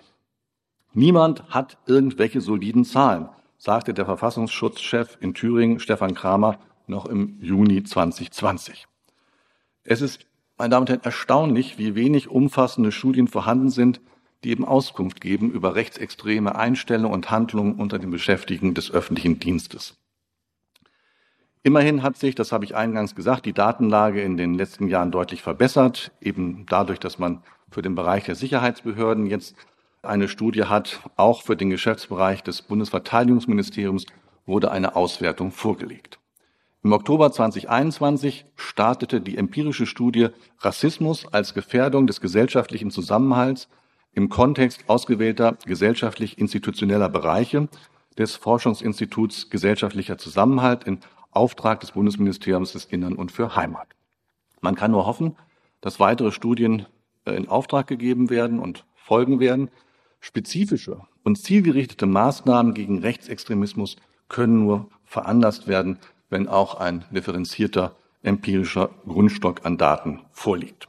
Niemand 0.93 1.49
hat 1.51 1.77
irgendwelche 1.87 2.41
soliden 2.41 2.85
Zahlen, 2.85 3.29
sagte 3.59 3.93
der 3.93 4.07
Verfassungsschutzchef 4.07 5.19
in 5.21 5.35
Thüringen, 5.35 5.81
Stefan 5.81 6.15
Kramer, 6.15 6.59
noch 6.87 7.07
im 7.07 7.39
Juni 7.41 7.83
2020. 7.83 8.87
Es 9.83 10.01
ist, 10.01 10.27
meine 10.57 10.71
Damen 10.71 10.83
und 10.85 10.91
Herren, 10.91 11.03
erstaunlich, 11.03 11.79
wie 11.79 11.95
wenig 11.95 12.29
umfassende 12.29 12.93
Studien 12.93 13.29
vorhanden 13.29 13.71
sind, 13.71 14.01
die 14.47 14.53
eben 14.53 14.65
Auskunft 14.65 15.21
geben 15.21 15.51
über 15.51 15.75
rechtsextreme 15.75 16.55
Einstellungen 16.55 17.13
und 17.13 17.33
Handlungen 17.33 17.75
unter 17.75 17.99
den 17.99 18.13
Beschäftigten 18.13 18.75
des 18.75 18.93
öffentlichen 18.93 19.41
Dienstes. 19.41 19.97
Immerhin 21.65 22.05
hat 22.05 22.17
sich, 22.17 22.37
das 22.37 22.53
habe 22.53 22.65
ich 22.65 22.77
eingangs 22.77 23.17
gesagt, 23.17 23.45
die 23.45 23.53
Datenlage 23.53 24.23
in 24.23 24.37
den 24.37 24.55
letzten 24.55 24.87
Jahren 24.87 25.11
deutlich 25.11 25.43
verbessert, 25.43 26.13
eben 26.21 26.65
dadurch, 26.69 27.01
dass 27.01 27.19
man 27.19 27.43
für 27.73 27.83
den 27.83 27.97
Bereich 27.97 28.23
der 28.23 28.37
Sicherheitsbehörden 28.37 29.27
jetzt 29.27 29.57
eine 30.03 30.29
Studie 30.29 30.67
hat. 30.67 31.01
Auch 31.17 31.43
für 31.43 31.57
den 31.57 31.71
Geschäftsbereich 31.71 32.45
des 32.45 32.63
Bundesverteidigungsministeriums 32.63 34.07
wurde 34.45 34.71
eine 34.71 34.95
Auswertung 34.95 35.51
vorgelegt. 35.51 36.21
Im 36.85 36.93
Oktober 36.93 37.33
2021 37.33 38.47
startete 38.55 39.21
die 39.21 39.39
empirische 39.39 39.87
Studie 39.87 40.29
Rassismus 40.61 41.27
als 41.33 41.53
Gefährdung 41.53 42.07
des 42.07 42.21
gesellschaftlichen 42.21 42.93
Zusammenhalts 42.93 43.69
im 44.17 44.31
Kontext 44.31 44.89
ausgewählter 44.89 45.59
gesellschaftlich-institutioneller 45.67 47.11
Bereiche 47.11 47.69
des 48.19 48.35
Forschungsinstituts 48.35 49.51
Gesellschaftlicher 49.51 50.17
Zusammenhalt 50.17 50.85
in 50.85 51.01
Auftrag 51.31 51.81
des 51.81 51.93
Bundesministeriums 51.93 52.73
des 52.73 52.87
Innern 52.87 53.13
und 53.13 53.31
für 53.31 53.55
Heimat. 53.55 53.89
Man 54.63 54.75
kann 54.75 54.91
nur 54.91 55.07
hoffen, 55.07 55.37
dass 55.83 56.01
weitere 56.01 56.33
Studien 56.33 56.87
äh, 57.27 57.33
in 57.33 57.49
Auftrag 57.49 57.87
gegeben 57.87 58.31
werden 58.31 58.59
und 58.59 58.87
folgen 58.95 59.39
werden. 59.39 59.71
Spezifische 60.19 61.03
und 61.23 61.37
zielgerichtete 61.37 62.07
Maßnahmen 62.07 62.73
gegen 62.73 63.01
Rechtsextremismus 63.01 63.97
können 64.29 64.65
nur 64.65 64.89
veranlasst 65.05 65.69
werden, 65.69 65.99
wenn 66.31 66.49
auch 66.49 66.77
ein 66.77 67.05
differenzierter 67.11 67.97
empirischer 68.23 68.89
Grundstock 69.07 69.67
an 69.67 69.77
Daten 69.77 70.23
vorliegt. 70.33 70.89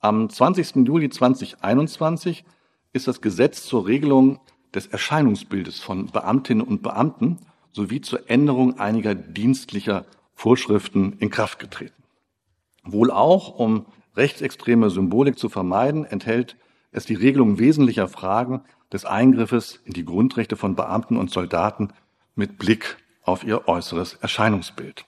Am 0.00 0.30
20. 0.30 0.86
Juli 0.86 1.10
2021 1.10 2.44
ist 2.92 3.08
das 3.08 3.20
Gesetz 3.20 3.66
zur 3.66 3.88
Regelung 3.88 4.38
des 4.72 4.86
Erscheinungsbildes 4.86 5.80
von 5.80 6.06
Beamtinnen 6.06 6.64
und 6.64 6.82
Beamten 6.82 7.38
sowie 7.72 8.00
zur 8.00 8.30
Änderung 8.30 8.78
einiger 8.78 9.16
dienstlicher 9.16 10.04
Vorschriften 10.34 11.14
in 11.18 11.30
Kraft 11.30 11.58
getreten. 11.58 12.00
Wohl 12.84 13.10
auch, 13.10 13.58
um 13.58 13.86
rechtsextreme 14.16 14.88
Symbolik 14.88 15.36
zu 15.36 15.48
vermeiden, 15.48 16.04
enthält 16.04 16.56
es 16.92 17.04
die 17.04 17.16
Regelung 17.16 17.58
wesentlicher 17.58 18.06
Fragen 18.06 18.62
des 18.92 19.04
Eingriffes 19.04 19.80
in 19.84 19.94
die 19.94 20.04
Grundrechte 20.04 20.54
von 20.54 20.76
Beamten 20.76 21.16
und 21.16 21.32
Soldaten 21.32 21.88
mit 22.36 22.56
Blick 22.56 22.98
auf 23.24 23.42
ihr 23.42 23.66
äußeres 23.66 24.14
Erscheinungsbild. 24.14 25.06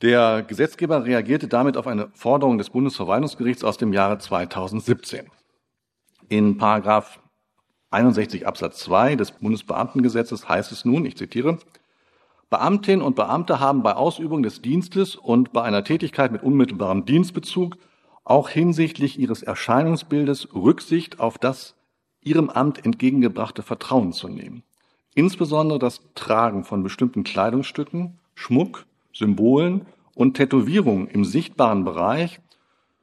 Der 0.00 0.42
Gesetzgeber 0.42 1.04
reagierte 1.04 1.48
damit 1.48 1.76
auf 1.76 1.88
eine 1.88 2.08
Forderung 2.14 2.56
des 2.56 2.70
Bundesverwaltungsgerichts 2.70 3.64
aus 3.64 3.78
dem 3.78 3.92
Jahre 3.92 4.18
2017. 4.18 5.26
In 6.28 6.56
Paragraph 6.56 7.20
61 7.90 8.46
Absatz 8.46 8.78
2 8.80 9.16
des 9.16 9.32
Bundesbeamtengesetzes 9.32 10.48
heißt 10.48 10.70
es 10.70 10.84
nun, 10.84 11.04
ich 11.04 11.16
zitiere, 11.16 11.58
Beamtinnen 12.48 13.02
und 13.02 13.16
Beamte 13.16 13.60
haben 13.60 13.82
bei 13.82 13.94
Ausübung 13.94 14.42
des 14.42 14.62
Dienstes 14.62 15.16
und 15.16 15.52
bei 15.52 15.62
einer 15.62 15.84
Tätigkeit 15.84 16.30
mit 16.30 16.42
unmittelbarem 16.42 17.04
Dienstbezug 17.04 17.76
auch 18.24 18.48
hinsichtlich 18.48 19.18
ihres 19.18 19.42
Erscheinungsbildes 19.42 20.54
Rücksicht 20.54 21.18
auf 21.18 21.38
das 21.38 21.74
ihrem 22.22 22.50
Amt 22.50 22.84
entgegengebrachte 22.84 23.62
Vertrauen 23.62 24.12
zu 24.12 24.28
nehmen. 24.28 24.62
Insbesondere 25.14 25.78
das 25.78 26.00
Tragen 26.14 26.64
von 26.64 26.82
bestimmten 26.82 27.24
Kleidungsstücken, 27.24 28.18
Schmuck, 28.34 28.86
Symbolen 29.18 29.86
und 30.14 30.34
Tätowierungen 30.34 31.08
im 31.08 31.24
sichtbaren 31.24 31.84
Bereich 31.84 32.40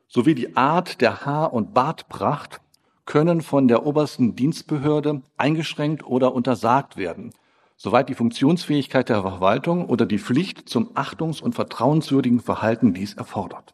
sowie 0.07 0.33
die 0.33 0.55
Art 0.55 1.01
der 1.01 1.25
Haar- 1.25 1.53
und 1.53 1.73
Bartpracht 1.73 2.61
können 3.05 3.41
von 3.41 3.67
der 3.67 3.85
obersten 3.85 4.35
Dienstbehörde 4.35 5.21
eingeschränkt 5.37 6.07
oder 6.07 6.33
untersagt 6.33 6.95
werden, 6.95 7.31
soweit 7.75 8.07
die 8.07 8.15
Funktionsfähigkeit 8.15 9.09
der 9.09 9.21
Verwaltung 9.21 9.87
oder 9.87 10.05
die 10.05 10.17
Pflicht 10.17 10.69
zum 10.69 10.95
achtungs- 10.95 11.41
und 11.41 11.53
vertrauenswürdigen 11.53 12.39
Verhalten 12.39 12.93
dies 12.93 13.13
erfordert. 13.13 13.73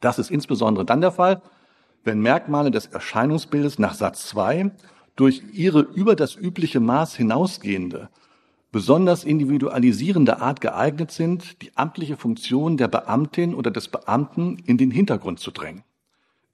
Das 0.00 0.18
ist 0.18 0.32
insbesondere 0.32 0.84
dann 0.84 1.00
der 1.00 1.12
Fall, 1.12 1.42
wenn 2.02 2.20
Merkmale 2.20 2.72
des 2.72 2.86
Erscheinungsbildes 2.86 3.78
nach 3.78 3.94
Satz 3.94 4.26
2 4.30 4.72
durch 5.14 5.42
ihre 5.52 5.80
über 5.80 6.16
das 6.16 6.34
übliche 6.34 6.80
Maß 6.80 7.14
hinausgehende 7.14 8.10
besonders 8.72 9.22
individualisierende 9.22 10.40
Art 10.40 10.62
geeignet 10.62 11.12
sind, 11.12 11.62
die 11.62 11.76
amtliche 11.76 12.16
Funktion 12.16 12.78
der 12.78 12.88
Beamtin 12.88 13.54
oder 13.54 13.70
des 13.70 13.88
Beamten 13.88 14.56
in 14.66 14.78
den 14.78 14.90
Hintergrund 14.90 15.38
zu 15.38 15.50
drängen. 15.50 15.84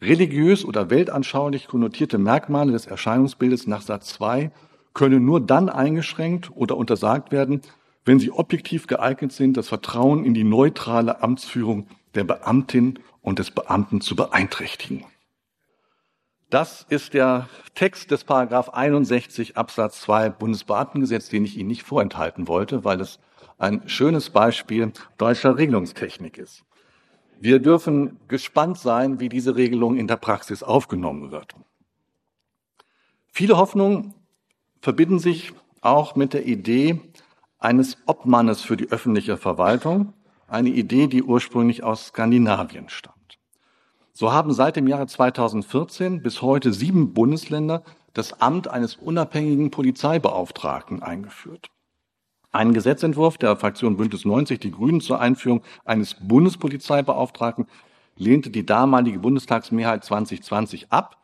Religiös 0.01 0.65
oder 0.65 0.91
weltanschaulich 0.91 1.69
konnotierte 1.69 2.19
Merkmale 2.19 2.73
des 2.73 2.87
Erscheinungsbildes 2.87 3.67
nach 3.67 3.83
Satz 3.83 4.09
2 4.15 4.51
können 4.95 5.25
nur 5.25 5.41
dann 5.41 5.69
eingeschränkt 5.69 6.51
oder 6.55 6.77
untersagt 6.77 7.33
werden, 7.33 7.63
wenn 8.05 8.19
sie 8.19 8.31
objektiv 8.31 8.87
geeignet 8.87 9.33
sind, 9.33 9.57
das 9.57 9.69
Vertrauen 9.69 10.25
in 10.25 10.35
die 10.35 10.45
neutrale 10.45 11.23
Amtsführung 11.23 11.87
der 12.15 12.25
Beamtin 12.25 12.99
und 13.23 13.39
des 13.39 13.51
Beamten 13.51 14.01
zu 14.01 14.17
beeinträchtigen. 14.17 15.05
Das 16.51 16.87
ist 16.89 17.13
der 17.13 17.47
Text 17.75 18.11
des 18.11 18.25
Paragraph 18.25 18.71
61 18.71 19.59
Absatz 19.59 20.01
2 20.01 20.31
Bundesbeamtengesetz, 20.31 21.29
den 21.29 21.45
ich 21.45 21.59
Ihnen 21.59 21.69
nicht 21.69 21.83
vorenthalten 21.83 22.49
wollte, 22.49 22.85
weil 22.85 23.03
es 23.03 23.19
ein 23.59 23.87
schönes 23.87 24.31
Beispiel 24.31 24.93
deutscher 25.19 25.59
Regelungstechnik 25.59 26.39
ist. 26.39 26.65
Wir 27.39 27.59
dürfen 27.59 28.19
gespannt 28.29 28.79
sein, 28.79 29.21
wie 29.21 29.29
diese 29.29 29.57
Regelung 29.57 29.97
in 29.97 30.07
der 30.07 30.17
Praxis 30.17 30.63
aufgenommen 30.63 31.31
wird. 31.31 31.55
Viele 33.31 33.59
Hoffnungen 33.59 34.15
verbinden 34.81 35.19
sich 35.19 35.53
auch 35.83 36.17
mit 36.17 36.33
der 36.33 36.47
Idee 36.47 36.99
eines 37.59 37.99
Obmannes 38.07 38.63
für 38.63 38.79
die 38.79 38.91
öffentliche 38.91 39.37
Verwaltung, 39.37 40.15
eine 40.47 40.71
Idee, 40.71 41.09
die 41.09 41.23
ursprünglich 41.23 41.85
aus 41.85 42.07
Skandinavien 42.07 42.89
stammt. 42.89 43.18
So 44.21 44.33
haben 44.33 44.53
seit 44.53 44.75
dem 44.75 44.89
Jahre 44.89 45.07
2014 45.07 46.23
bis 46.23 46.43
heute 46.43 46.73
sieben 46.73 47.15
Bundesländer 47.15 47.85
das 48.15 48.41
Amt 48.41 48.67
eines 48.67 48.97
unabhängigen 48.97 49.71
Polizeibeauftragten 49.71 51.05
eingeführt. 51.05 51.71
Einen 52.51 52.75
Gesetzentwurf 52.75 53.39
der 53.39 53.55
Fraktion 53.55 53.97
Bündnis 53.97 54.25
90 54.25 54.59
Die 54.59 54.73
Grünen 54.73 55.01
zur 55.01 55.21
Einführung 55.21 55.63
eines 55.85 56.15
Bundespolizeibeauftragten 56.15 57.69
lehnte 58.17 58.51
die 58.51 58.67
damalige 58.67 59.21
Bundestagsmehrheit 59.21 60.05
2020 60.05 60.91
ab. 60.91 61.23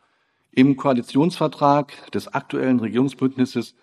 Im 0.51 0.77
Koalitionsvertrag 0.77 2.09
des 2.13 2.33
aktuellen 2.33 2.79
Regierungsbündnisses 2.79 3.75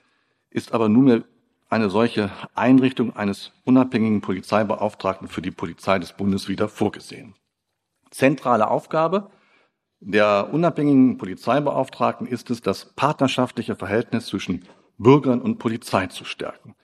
ist 0.48 0.72
aber 0.72 0.88
nunmehr 0.88 1.22
eine 1.68 1.90
solche 1.90 2.30
Einrichtung 2.54 3.14
eines 3.14 3.52
unabhängigen 3.66 4.22
Polizeibeauftragten 4.22 5.28
für 5.28 5.42
die 5.42 5.50
Polizei 5.50 5.98
des 5.98 6.14
Bundes 6.14 6.48
wieder 6.48 6.70
vorgesehen. 6.70 7.34
Zentrale 8.12 8.70
Aufgabe 8.70 9.30
der 10.04 10.52
unabhängigen 10.52 11.16
Polizeibeauftragten 11.16 12.26
ist 12.26 12.50
es, 12.50 12.60
das 12.60 12.92
partnerschaftliche 12.94 13.76
Verhältnis 13.76 14.26
zwischen 14.26 14.64
Bürgern 14.98 15.40
und 15.40 15.58
Polizei 15.58 16.08
zu 16.08 16.24
stärken. 16.24 16.74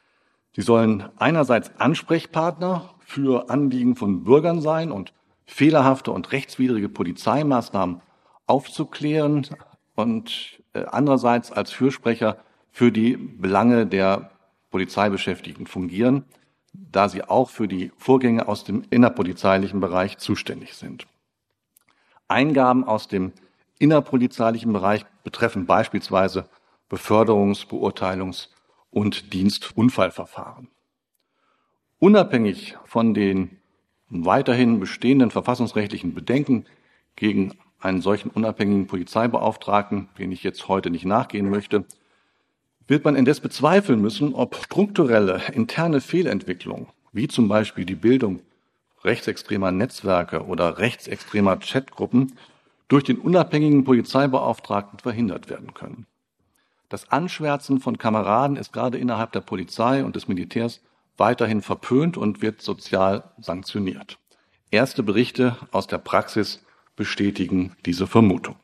Sie 0.55 0.63
sollen 0.63 1.09
einerseits 1.19 1.73
Ansprechpartner 1.79 2.95
für 3.01 3.51
Anliegen 3.51 3.97
von 3.97 4.23
Bürgern 4.23 4.61
sein 4.61 4.93
und 4.93 5.13
fehlerhafte 5.47 6.13
und 6.13 6.31
rechtswidrige 6.31 6.89
Polizeimaßnahmen 6.89 8.01
aufzuklären 8.47 9.47
und 9.97 10.63
äh, 10.73 10.85
andererseits 10.85 11.51
als 11.51 11.73
Fürsprecher 11.73 12.39
für 12.71 12.93
die 12.93 13.17
Belange 13.17 13.87
der 13.87 14.31
Polizeibeschäftigten 14.71 15.67
fungieren, 15.67 16.25
da 16.73 17.09
sie 17.09 17.25
auch 17.25 17.51
für 17.51 17.67
die 17.67 17.91
Vorgänge 17.97 18.47
aus 18.47 18.63
dem 18.63 18.85
innerpolizeilichen 18.91 19.81
Bereich 19.81 20.19
zuständig 20.19 20.75
sind. 20.75 21.07
Eingaben 22.29 22.85
aus 22.85 23.09
dem 23.09 23.33
innerpolizeilichen 23.79 24.73
Bereich 24.73 25.05
betreffen 25.25 25.67
beispielsweise 25.67 26.49
Beförderungs-, 26.91 27.67
Beurteilungs- 27.67 28.49
und 28.91 29.33
Dienstunfallverfahren. 29.33 30.69
Unabhängig 31.99 32.77
von 32.85 33.15
den 33.15 33.59
weiterhin 34.09 34.81
bestehenden 34.81 35.31
verfassungsrechtlichen 35.31 36.15
Bedenken 36.15 36.65
gegen 37.17 37.55
einen 37.81 38.01
solchen 38.01 38.31
unabhängigen 38.31 38.87
Polizeibeauftragten, 38.87 40.09
den 40.19 40.33
ich 40.33 40.43
jetzt 40.43 40.69
heute 40.69 40.91
nicht 40.91 41.05
nachgehen 41.05 41.49
möchte, 41.51 41.85
wird 42.87 43.05
man 43.05 43.17
indes 43.17 43.41
bezweifeln 43.41 44.01
müssen, 44.01 44.35
ob 44.35 44.57
strukturelle 44.57 45.43
interne 45.53 46.01
Fehlentwicklungen, 46.01 46.87
wie 47.13 47.29
zum 47.29 47.49
Beispiel 47.49 47.85
die 47.85 47.95
Bildung 47.95 48.41
rechtsextremer 49.05 49.73
Netzwerke 49.73 50.45
oder 50.47 50.79
rechtsextremer 50.79 51.59
Chatgruppen, 51.59 52.37
durch 52.89 53.05
den 53.05 53.19
unabhängigen 53.19 53.85
Polizeibeauftragten 53.85 54.99
verhindert 54.99 55.51
werden 55.51 55.75
können. 55.75 56.07
Das 56.89 57.13
Anschwärzen 57.13 57.81
von 57.81 57.99
Kameraden 57.99 58.57
ist 58.57 58.73
gerade 58.73 58.97
innerhalb 58.97 59.33
der 59.33 59.43
Polizei 59.43 60.03
und 60.03 60.17
des 60.17 60.27
Militärs 60.27 60.81
weiterhin 61.19 61.61
verpönt 61.61 62.17
und 62.17 62.41
wird 62.41 62.63
sozial 62.63 63.25
sanktioniert. 63.39 64.19
Erste 64.71 65.03
Berichte 65.03 65.57
aus 65.71 65.87
der 65.87 65.99
Praxis 65.99 66.65
bestätigen 66.97 67.77
diese 67.85 68.07
Vermutung. 68.07 68.57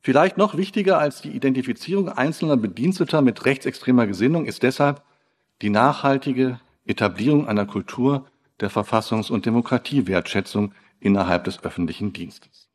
Vielleicht 0.00 0.36
noch 0.36 0.56
wichtiger 0.56 0.98
als 0.98 1.22
die 1.22 1.30
Identifizierung 1.30 2.08
einzelner 2.08 2.56
Bediensteter 2.56 3.22
mit 3.22 3.44
rechtsextremer 3.44 4.06
Gesinnung 4.06 4.44
ist 4.44 4.62
deshalb 4.62 5.02
die 5.62 5.70
nachhaltige 5.70 6.60
Etablierung 6.84 7.48
einer 7.48 7.64
Kultur 7.64 8.26
der 8.64 8.70
Verfassungs- 8.70 9.30
und 9.30 9.44
Demokratiewertschätzung 9.44 10.72
innerhalb 10.98 11.44
des 11.44 11.62
öffentlichen 11.62 12.14
Dienstes. 12.14 12.70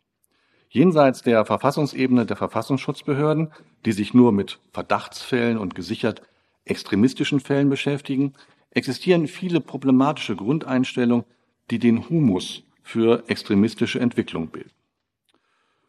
Jenseits 0.69 1.23
der 1.23 1.45
Verfassungsebene 1.45 2.27
der 2.27 2.37
Verfassungsschutzbehörden, 2.37 3.51
die 3.85 3.91
sich 3.91 4.13
nur 4.13 4.31
mit 4.31 4.59
Verdachtsfällen 4.71 5.57
und 5.57 5.73
gesichert 5.73 6.21
extremistischen 6.63 7.39
Fällen 7.39 7.71
beschäftigen, 7.71 8.35
existieren 8.69 9.27
viele 9.27 9.61
problematische 9.61 10.35
Grundeinstellungen, 10.35 11.25
die 11.71 11.79
den 11.79 12.07
Humus 12.07 12.61
für 12.83 13.23
extremistische 13.27 13.99
Entwicklung 13.99 14.49
bilden. 14.49 14.69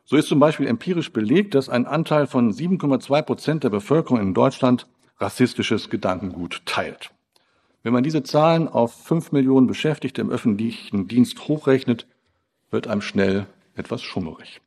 So 0.06 0.16
ist 0.16 0.28
zum 0.28 0.40
Beispiel 0.40 0.66
empirisch 0.66 1.12
belegt, 1.12 1.54
dass 1.54 1.68
ein 1.68 1.84
Anteil 1.84 2.26
von 2.26 2.54
7,2 2.54 3.20
Prozent 3.20 3.64
der 3.64 3.70
Bevölkerung 3.70 4.18
in 4.18 4.32
Deutschland 4.32 4.86
rassistisches 5.18 5.90
Gedankengut 5.90 6.62
teilt. 6.64 7.10
Wenn 7.82 7.92
man 7.92 8.02
diese 8.02 8.22
Zahlen 8.22 8.68
auf 8.68 8.92
fünf 8.92 9.32
Millionen 9.32 9.66
Beschäftigte 9.66 10.20
im 10.20 10.30
öffentlichen 10.30 11.08
Dienst 11.08 11.48
hochrechnet, 11.48 12.06
wird 12.70 12.86
einem 12.86 13.00
schnell 13.00 13.46
etwas 13.74 14.02
schummerig. 14.02 14.60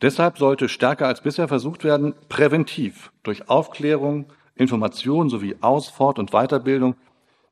Deshalb 0.00 0.38
sollte 0.38 0.68
stärker 0.68 1.06
als 1.06 1.22
bisher 1.22 1.48
versucht 1.48 1.84
werden, 1.84 2.14
präventiv 2.28 3.12
durch 3.22 3.48
Aufklärung, 3.48 4.26
Information 4.54 5.28
sowie 5.28 5.56
Aus-, 5.60 5.88
Fort- 5.88 6.18
und 6.18 6.30
Weiterbildung 6.30 6.94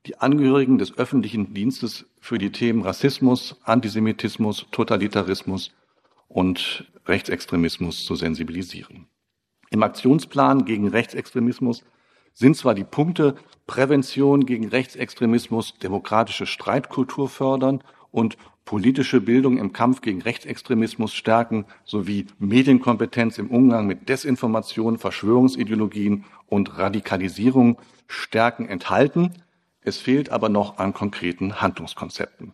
die 0.06 0.18
Angehörigen 0.18 0.78
des 0.78 0.96
öffentlichen 0.96 1.52
Dienstes 1.52 2.06
für 2.20 2.38
die 2.38 2.52
Themen 2.52 2.82
Rassismus, 2.82 3.56
Antisemitismus, 3.64 4.66
Totalitarismus 4.70 5.72
und 6.28 6.90
Rechtsextremismus 7.06 8.04
zu 8.04 8.14
sensibilisieren. 8.14 9.06
Im 9.70 9.82
Aktionsplan 9.82 10.64
gegen 10.64 10.88
Rechtsextremismus 10.88 11.84
sind 12.38 12.56
zwar 12.56 12.74
die 12.74 12.84
Punkte 12.84 13.34
Prävention 13.66 14.46
gegen 14.46 14.68
Rechtsextremismus, 14.68 15.74
demokratische 15.78 16.46
Streitkultur 16.46 17.28
fördern 17.28 17.82
und 18.12 18.38
politische 18.64 19.20
Bildung 19.20 19.58
im 19.58 19.72
Kampf 19.72 20.02
gegen 20.02 20.22
Rechtsextremismus 20.22 21.12
stärken 21.14 21.66
sowie 21.84 22.26
Medienkompetenz 22.38 23.38
im 23.38 23.50
Umgang 23.50 23.86
mit 23.88 24.08
Desinformation, 24.08 24.98
Verschwörungsideologien 24.98 26.26
und 26.46 26.78
Radikalisierung 26.78 27.78
stärken 28.06 28.68
enthalten. 28.68 29.32
Es 29.82 29.98
fehlt 29.98 30.30
aber 30.30 30.48
noch 30.48 30.78
an 30.78 30.94
konkreten 30.94 31.60
Handlungskonzepten. 31.60 32.52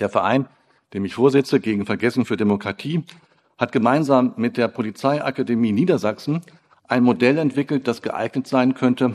Der 0.00 0.08
Verein, 0.08 0.48
dem 0.94 1.04
ich 1.04 1.14
vorsitze, 1.14 1.60
gegen 1.60 1.86
Vergessen 1.86 2.24
für 2.24 2.36
Demokratie, 2.36 3.04
hat 3.56 3.70
gemeinsam 3.70 4.34
mit 4.36 4.56
der 4.56 4.68
Polizeiakademie 4.68 5.72
Niedersachsen 5.72 6.40
ein 6.90 7.04
Modell 7.04 7.38
entwickelt, 7.38 7.86
das 7.86 8.02
geeignet 8.02 8.48
sein 8.48 8.74
könnte, 8.74 9.14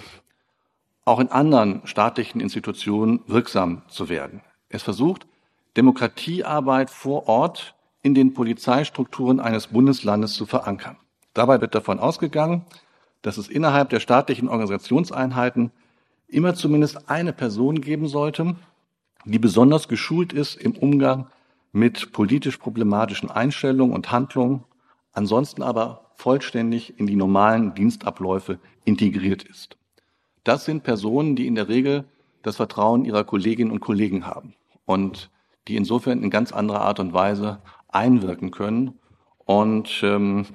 auch 1.03 1.19
in 1.19 1.27
anderen 1.27 1.81
staatlichen 1.85 2.39
Institutionen 2.39 3.19
wirksam 3.27 3.81
zu 3.89 4.07
werden. 4.07 4.41
Es 4.69 4.81
versucht, 4.81 5.27
Demokratiearbeit 5.75 6.89
vor 6.89 7.27
Ort 7.27 7.75
in 8.01 8.15
den 8.15 8.33
Polizeistrukturen 8.33 9.39
eines 9.41 9.67
Bundeslandes 9.67 10.33
zu 10.33 10.45
verankern. 10.45 10.95
Dabei 11.33 11.59
wird 11.59 11.75
davon 11.75 11.99
ausgegangen, 11.99 12.65
dass 13.21 13.37
es 13.37 13.49
innerhalb 13.49 13.89
der 13.89 13.99
staatlichen 13.99 14.47
Organisationseinheiten 14.47 15.71
immer 16.27 16.55
zumindest 16.55 17.09
eine 17.09 17.33
Person 17.33 17.81
geben 17.81 18.07
sollte, 18.07 18.55
die 19.25 19.39
besonders 19.39 19.89
geschult 19.89 20.31
ist 20.31 20.55
im 20.55 20.71
Umgang 20.77 21.27
mit 21.73 22.13
politisch 22.13 22.57
problematischen 22.57 23.29
Einstellungen 23.29 23.93
und 23.93 24.11
Handlungen, 24.11 24.63
ansonsten 25.11 25.61
aber 25.61 26.04
vollständig 26.15 26.99
in 26.99 27.07
die 27.07 27.15
normalen 27.15 27.73
Dienstabläufe 27.73 28.59
integriert 28.85 29.43
ist. 29.43 29.77
Das 30.43 30.65
sind 30.65 30.83
Personen, 30.83 31.35
die 31.35 31.47
in 31.47 31.55
der 31.55 31.69
Regel 31.69 32.05
das 32.43 32.57
Vertrauen 32.57 33.05
ihrer 33.05 33.23
Kolleginnen 33.23 33.71
und 33.71 33.79
Kollegen 33.79 34.25
haben 34.25 34.53
und 34.85 35.29
die 35.67 35.75
insofern 35.75 36.21
in 36.21 36.29
ganz 36.29 36.51
anderer 36.51 36.81
Art 36.81 36.99
und 36.99 37.13
Weise 37.13 37.59
einwirken 37.87 38.51
können. 38.51 38.99
Und 39.45 40.01
ähm, 40.03 40.45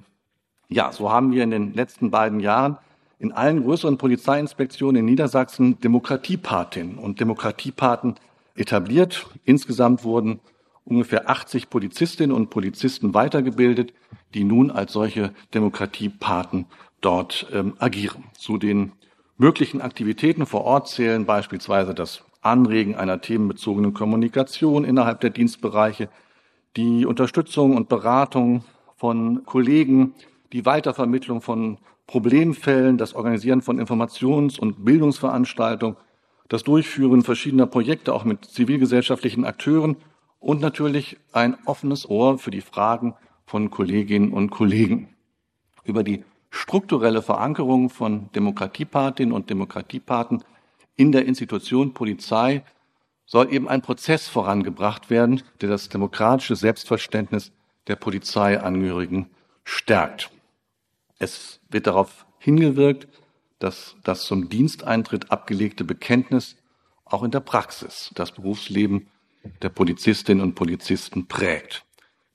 ja, 0.68 0.92
so 0.92 1.10
haben 1.10 1.32
wir 1.32 1.42
in 1.42 1.50
den 1.50 1.74
letzten 1.74 2.10
beiden 2.10 2.40
Jahren 2.40 2.78
in 3.18 3.32
allen 3.32 3.64
größeren 3.64 3.98
Polizeiinspektionen 3.98 5.00
in 5.00 5.04
Niedersachsen 5.04 5.80
Demokratiepatinnen 5.80 6.96
und 6.96 7.20
Demokratiepaten 7.20 8.14
etabliert. 8.54 9.26
Insgesamt 9.44 10.04
wurden 10.04 10.40
ungefähr 10.84 11.30
80 11.30 11.70
Polizistinnen 11.70 12.34
und 12.34 12.50
Polizisten 12.50 13.14
weitergebildet, 13.14 13.92
die 14.34 14.44
nun 14.44 14.70
als 14.70 14.92
solche 14.92 15.32
Demokratiepaten 15.54 16.66
dort 17.00 17.46
ähm, 17.52 17.74
agieren. 17.78 18.24
Zu 18.36 18.58
den 18.58 18.92
möglichen 19.38 19.80
Aktivitäten 19.80 20.46
vor 20.46 20.64
Ort 20.64 20.88
zählen 20.88 21.24
beispielsweise 21.24 21.94
das 21.94 22.24
Anregen 22.42 22.94
einer 22.94 23.20
themenbezogenen 23.20 23.94
Kommunikation 23.94 24.84
innerhalb 24.84 25.20
der 25.20 25.30
Dienstbereiche, 25.30 26.08
die 26.76 27.04
Unterstützung 27.04 27.76
und 27.76 27.88
Beratung 27.88 28.64
von 28.96 29.44
Kollegen, 29.44 30.14
die 30.52 30.64
Weitervermittlung 30.66 31.40
von 31.40 31.78
Problemfällen, 32.06 32.98
das 32.98 33.14
Organisieren 33.14 33.62
von 33.62 33.78
Informations- 33.78 34.58
und 34.58 34.84
Bildungsveranstaltungen, 34.84 35.96
das 36.48 36.64
Durchführen 36.64 37.22
verschiedener 37.22 37.66
Projekte 37.66 38.12
auch 38.12 38.24
mit 38.24 38.44
zivilgesellschaftlichen 38.44 39.44
Akteuren 39.44 39.96
und 40.40 40.60
natürlich 40.60 41.18
ein 41.32 41.56
offenes 41.66 42.08
Ohr 42.08 42.38
für 42.38 42.50
die 42.50 42.62
Fragen 42.62 43.14
von 43.46 43.70
Kolleginnen 43.70 44.32
und 44.32 44.50
Kollegen. 44.50 45.14
Über 45.84 46.02
die 46.02 46.24
strukturelle 46.50 47.22
Verankerung 47.22 47.90
von 47.90 48.32
Demokratiepatinnen 48.32 49.32
und 49.32 49.50
Demokratiepaten 49.50 50.42
in 50.96 51.12
der 51.12 51.26
Institution 51.26 51.94
Polizei 51.94 52.64
soll 53.24 53.52
eben 53.52 53.68
ein 53.68 53.82
Prozess 53.82 54.26
vorangebracht 54.26 55.08
werden, 55.08 55.42
der 55.60 55.68
das 55.68 55.88
demokratische 55.88 56.56
Selbstverständnis 56.56 57.52
der 57.86 57.96
Polizeiangehörigen 57.96 59.30
stärkt. 59.62 60.30
Es 61.18 61.60
wird 61.68 61.86
darauf 61.86 62.26
hingewirkt, 62.38 63.06
dass 63.60 63.94
das 64.02 64.24
zum 64.24 64.48
Diensteintritt 64.48 65.30
abgelegte 65.30 65.84
Bekenntnis 65.84 66.56
auch 67.04 67.22
in 67.22 67.30
der 67.30 67.40
Praxis 67.40 68.10
das 68.14 68.32
Berufsleben 68.32 69.08
der 69.62 69.68
Polizistinnen 69.68 70.42
und 70.42 70.54
Polizisten 70.54 71.26
prägt. 71.26 71.84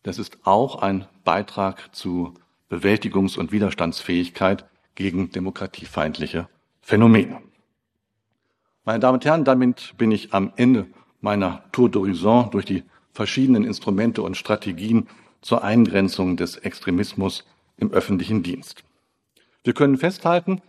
Das 0.03 0.19
ist 0.19 0.37
auch 0.43 0.81
ein 0.81 1.07
Beitrag 1.23 1.95
zu 1.95 2.33
Bewältigungs- 2.69 3.37
und 3.37 3.51
Widerstandsfähigkeit 3.51 4.65
gegen 4.95 5.31
demokratiefeindliche 5.31 6.47
Phänomene. 6.81 7.41
Meine 8.83 8.99
Damen 8.99 9.15
und 9.15 9.25
Herren, 9.25 9.45
damit 9.45 9.95
bin 9.97 10.11
ich 10.11 10.33
am 10.33 10.53
Ende 10.55 10.87
meiner 11.21 11.63
Tour 11.71 11.89
d'Horizon 11.89 12.51
durch 12.51 12.65
die 12.65 12.83
verschiedenen 13.13 13.63
Instrumente 13.63 14.21
und 14.21 14.37
Strategien 14.37 15.07
zur 15.41 15.63
Eingrenzung 15.63 16.37
des 16.37 16.57
Extremismus 16.57 17.45
im 17.77 17.91
öffentlichen 17.91 18.43
Dienst. 18.43 18.83
Wir 19.63 19.73
können 19.73 19.97
festhalten, 19.97 20.61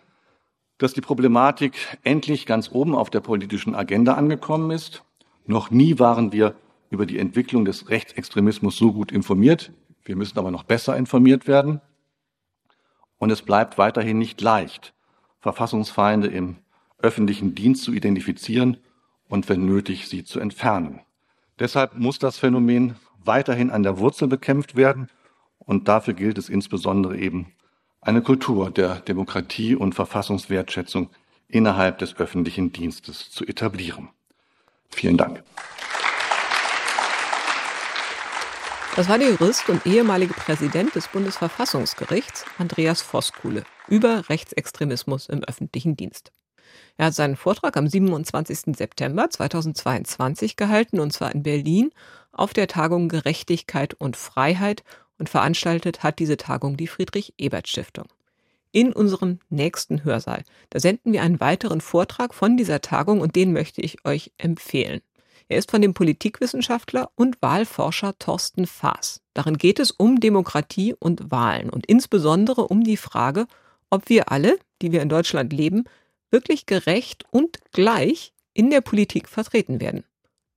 dass 0.79 0.93
die 0.93 1.01
Problematik 1.01 1.99
endlich 2.03 2.47
ganz 2.47 2.71
oben 2.71 2.95
auf 2.95 3.11
der 3.11 3.21
politischen 3.21 3.75
Agenda 3.75 4.15
angekommen 4.15 4.71
ist. 4.71 5.03
Noch 5.47 5.71
nie 5.71 5.99
waren 5.99 6.33
wir 6.33 6.55
über 6.91 7.07
die 7.07 7.19
Entwicklung 7.19 7.65
des 7.65 7.89
Rechtsextremismus 7.89 8.77
so 8.77 8.93
gut 8.93 9.13
informiert. 9.13 9.73
Wir 10.05 10.17
müssen 10.17 10.39
aber 10.39 10.51
noch 10.51 10.65
besser 10.65 10.97
informiert 10.97 11.47
werden. 11.47 11.81
Und 13.19 13.31
es 13.31 13.43
bleibt 13.43 13.79
weiterhin 13.79 14.19
nicht 14.19 14.41
leicht, 14.41 14.93
Verfassungsfeinde 15.41 16.29
im 16.29 16.57
öffentlichen 16.99 17.55
Dienst 17.55 17.85
zu 17.85 17.93
identifizieren 17.93 18.79
und 19.29 19.49
wenn 19.49 19.65
nötig 19.65 20.09
sie 20.09 20.25
zu 20.25 20.41
entfernen. 20.41 21.01
Deshalb 21.59 21.97
muss 21.97 22.19
das 22.19 22.39
Phänomen 22.39 22.97
weiterhin 23.25 23.71
an 23.71 23.83
der 23.83 23.99
Wurzel 23.99 24.29
bekämpft 24.29 24.77
werden 24.77 25.09
und 25.59 25.89
dafür 25.89 26.15
gilt 26.15 26.39
es 26.39 26.49
insbesondere 26.49 27.17
eben, 27.17 27.53
eine 28.01 28.23
Kultur 28.23 28.71
der 28.71 29.01
Demokratie 29.01 29.75
und 29.75 29.95
Verfassungswertschätzung 29.95 31.11
innerhalb 31.49 31.99
des 31.99 32.17
öffentlichen 32.17 32.73
Dienstes 32.73 33.31
zu 33.31 33.45
etablieren. 33.47 34.11
Vielen 34.91 35.17
Dank. 35.17 35.43
Das 38.97 39.11
war 39.11 39.19
der 39.19 39.29
Jurist 39.29 39.69
und 39.69 39.85
ehemalige 39.87 40.33
Präsident 40.33 40.95
des 40.95 41.09
Bundesverfassungsgerichts, 41.09 42.47
Andreas 42.57 43.03
Voskuhle, 43.03 43.65
über 43.89 44.31
Rechtsextremismus 44.31 45.29
im 45.29 45.45
öffentlichen 45.45 45.99
Dienst. 45.99 46.33
Er 46.97 47.07
hat 47.07 47.15
seinen 47.15 47.37
Vortrag 47.37 47.77
am 47.77 47.87
27. 47.87 48.75
September 48.75 49.29
2022 49.29 50.57
gehalten, 50.57 50.99
und 50.99 51.13
zwar 51.13 51.35
in 51.35 51.43
Berlin 51.43 51.91
auf 52.33 52.55
der 52.55 52.69
Tagung 52.69 53.11
Gerechtigkeit 53.11 53.93
und 53.93 54.17
Freiheit 54.17 54.83
und 55.19 55.29
veranstaltet 55.29 56.03
hat 56.03 56.19
diese 56.19 56.39
Tagung 56.39 56.79
die 56.79 56.87
Friedrich-Ebert-Stiftung. 56.87 58.07
In 58.77 58.93
unserem 58.93 59.39
nächsten 59.49 60.05
Hörsaal, 60.05 60.45
da 60.69 60.79
senden 60.79 61.15
wir 61.15 61.23
einen 61.23 61.41
weiteren 61.41 61.81
Vortrag 61.81 62.35
von 62.35 62.59
dieser 62.59 62.83
Tagung 62.83 63.23
und 63.23 63.35
den 63.35 63.55
möchte 63.55 63.81
ich 63.81 64.05
euch 64.05 64.33
empfehlen. 64.37 65.01
Er 65.49 65.57
ist 65.57 65.71
von 65.71 65.81
dem 65.81 65.95
Politikwissenschaftler 65.95 67.11
und 67.15 67.41
Wahlforscher 67.41 68.19
Thorsten 68.19 68.67
Faas. 68.67 69.23
Darin 69.33 69.57
geht 69.57 69.81
es 69.81 69.93
um 69.93 70.21
Demokratie 70.21 70.93
und 70.93 71.31
Wahlen 71.31 71.71
und 71.71 71.87
insbesondere 71.87 72.69
um 72.69 72.85
die 72.85 72.99
Frage, 72.99 73.47
ob 73.89 74.11
wir 74.11 74.31
alle, 74.31 74.59
die 74.83 74.93
wir 74.93 75.01
in 75.01 75.09
Deutschland 75.09 75.55
leben, 75.55 75.85
wirklich 76.31 76.67
gerecht 76.67 77.25
und 77.31 77.59
gleich 77.73 78.35
in 78.53 78.69
der 78.69 78.83
Politik 78.83 79.31
vertreten 79.31 79.81
werden. 79.81 80.05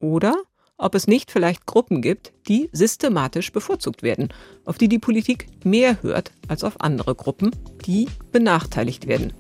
Oder 0.02 0.36
ob 0.80 0.96
es 0.96 1.08
nicht 1.08 1.30
vielleicht 1.30 1.68
Gruppen 1.68 2.02
gibt, 2.02 2.34
die 2.48 2.70
systematisch 2.72 3.52
bevorzugt 3.52 4.02
werden, 4.02 4.30
auf 4.66 4.78
die 4.78 4.88
die 4.88 4.98
Politik 4.98 5.48
mehr 5.64 6.02
hört 6.02 6.32
als 6.48 6.64
auf 6.64 6.82
andere 6.82 7.14
Gruppen, 7.14 7.52
die 7.86 8.08
benachteiligt 8.32 9.08
werden, 9.08 9.34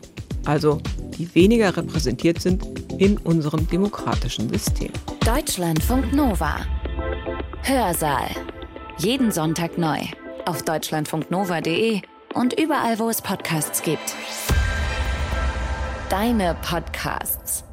also 0.46 0.80
die 1.18 1.34
weniger 1.34 1.76
repräsentiert 1.76 2.42
sind 2.42 2.64
in 2.98 3.18
unserem 3.18 3.68
demokratischen 3.68 4.50
System. 4.50 4.92
Deutschlandfunk 5.26 6.14
Nova. 6.14 6.58
Hörsaal. 7.64 8.30
Jeden 8.98 9.32
Sonntag 9.32 9.78
neu 9.78 10.00
auf 10.46 10.64
deutschlandfunknova.de 10.64 12.02
und 12.34 12.60
überall, 12.60 13.00
wo 13.00 13.10
es 13.10 13.22
Podcasts 13.22 13.82
gibt. 13.82 14.16
Deine 16.10 16.58
Podcasts. 16.62 17.64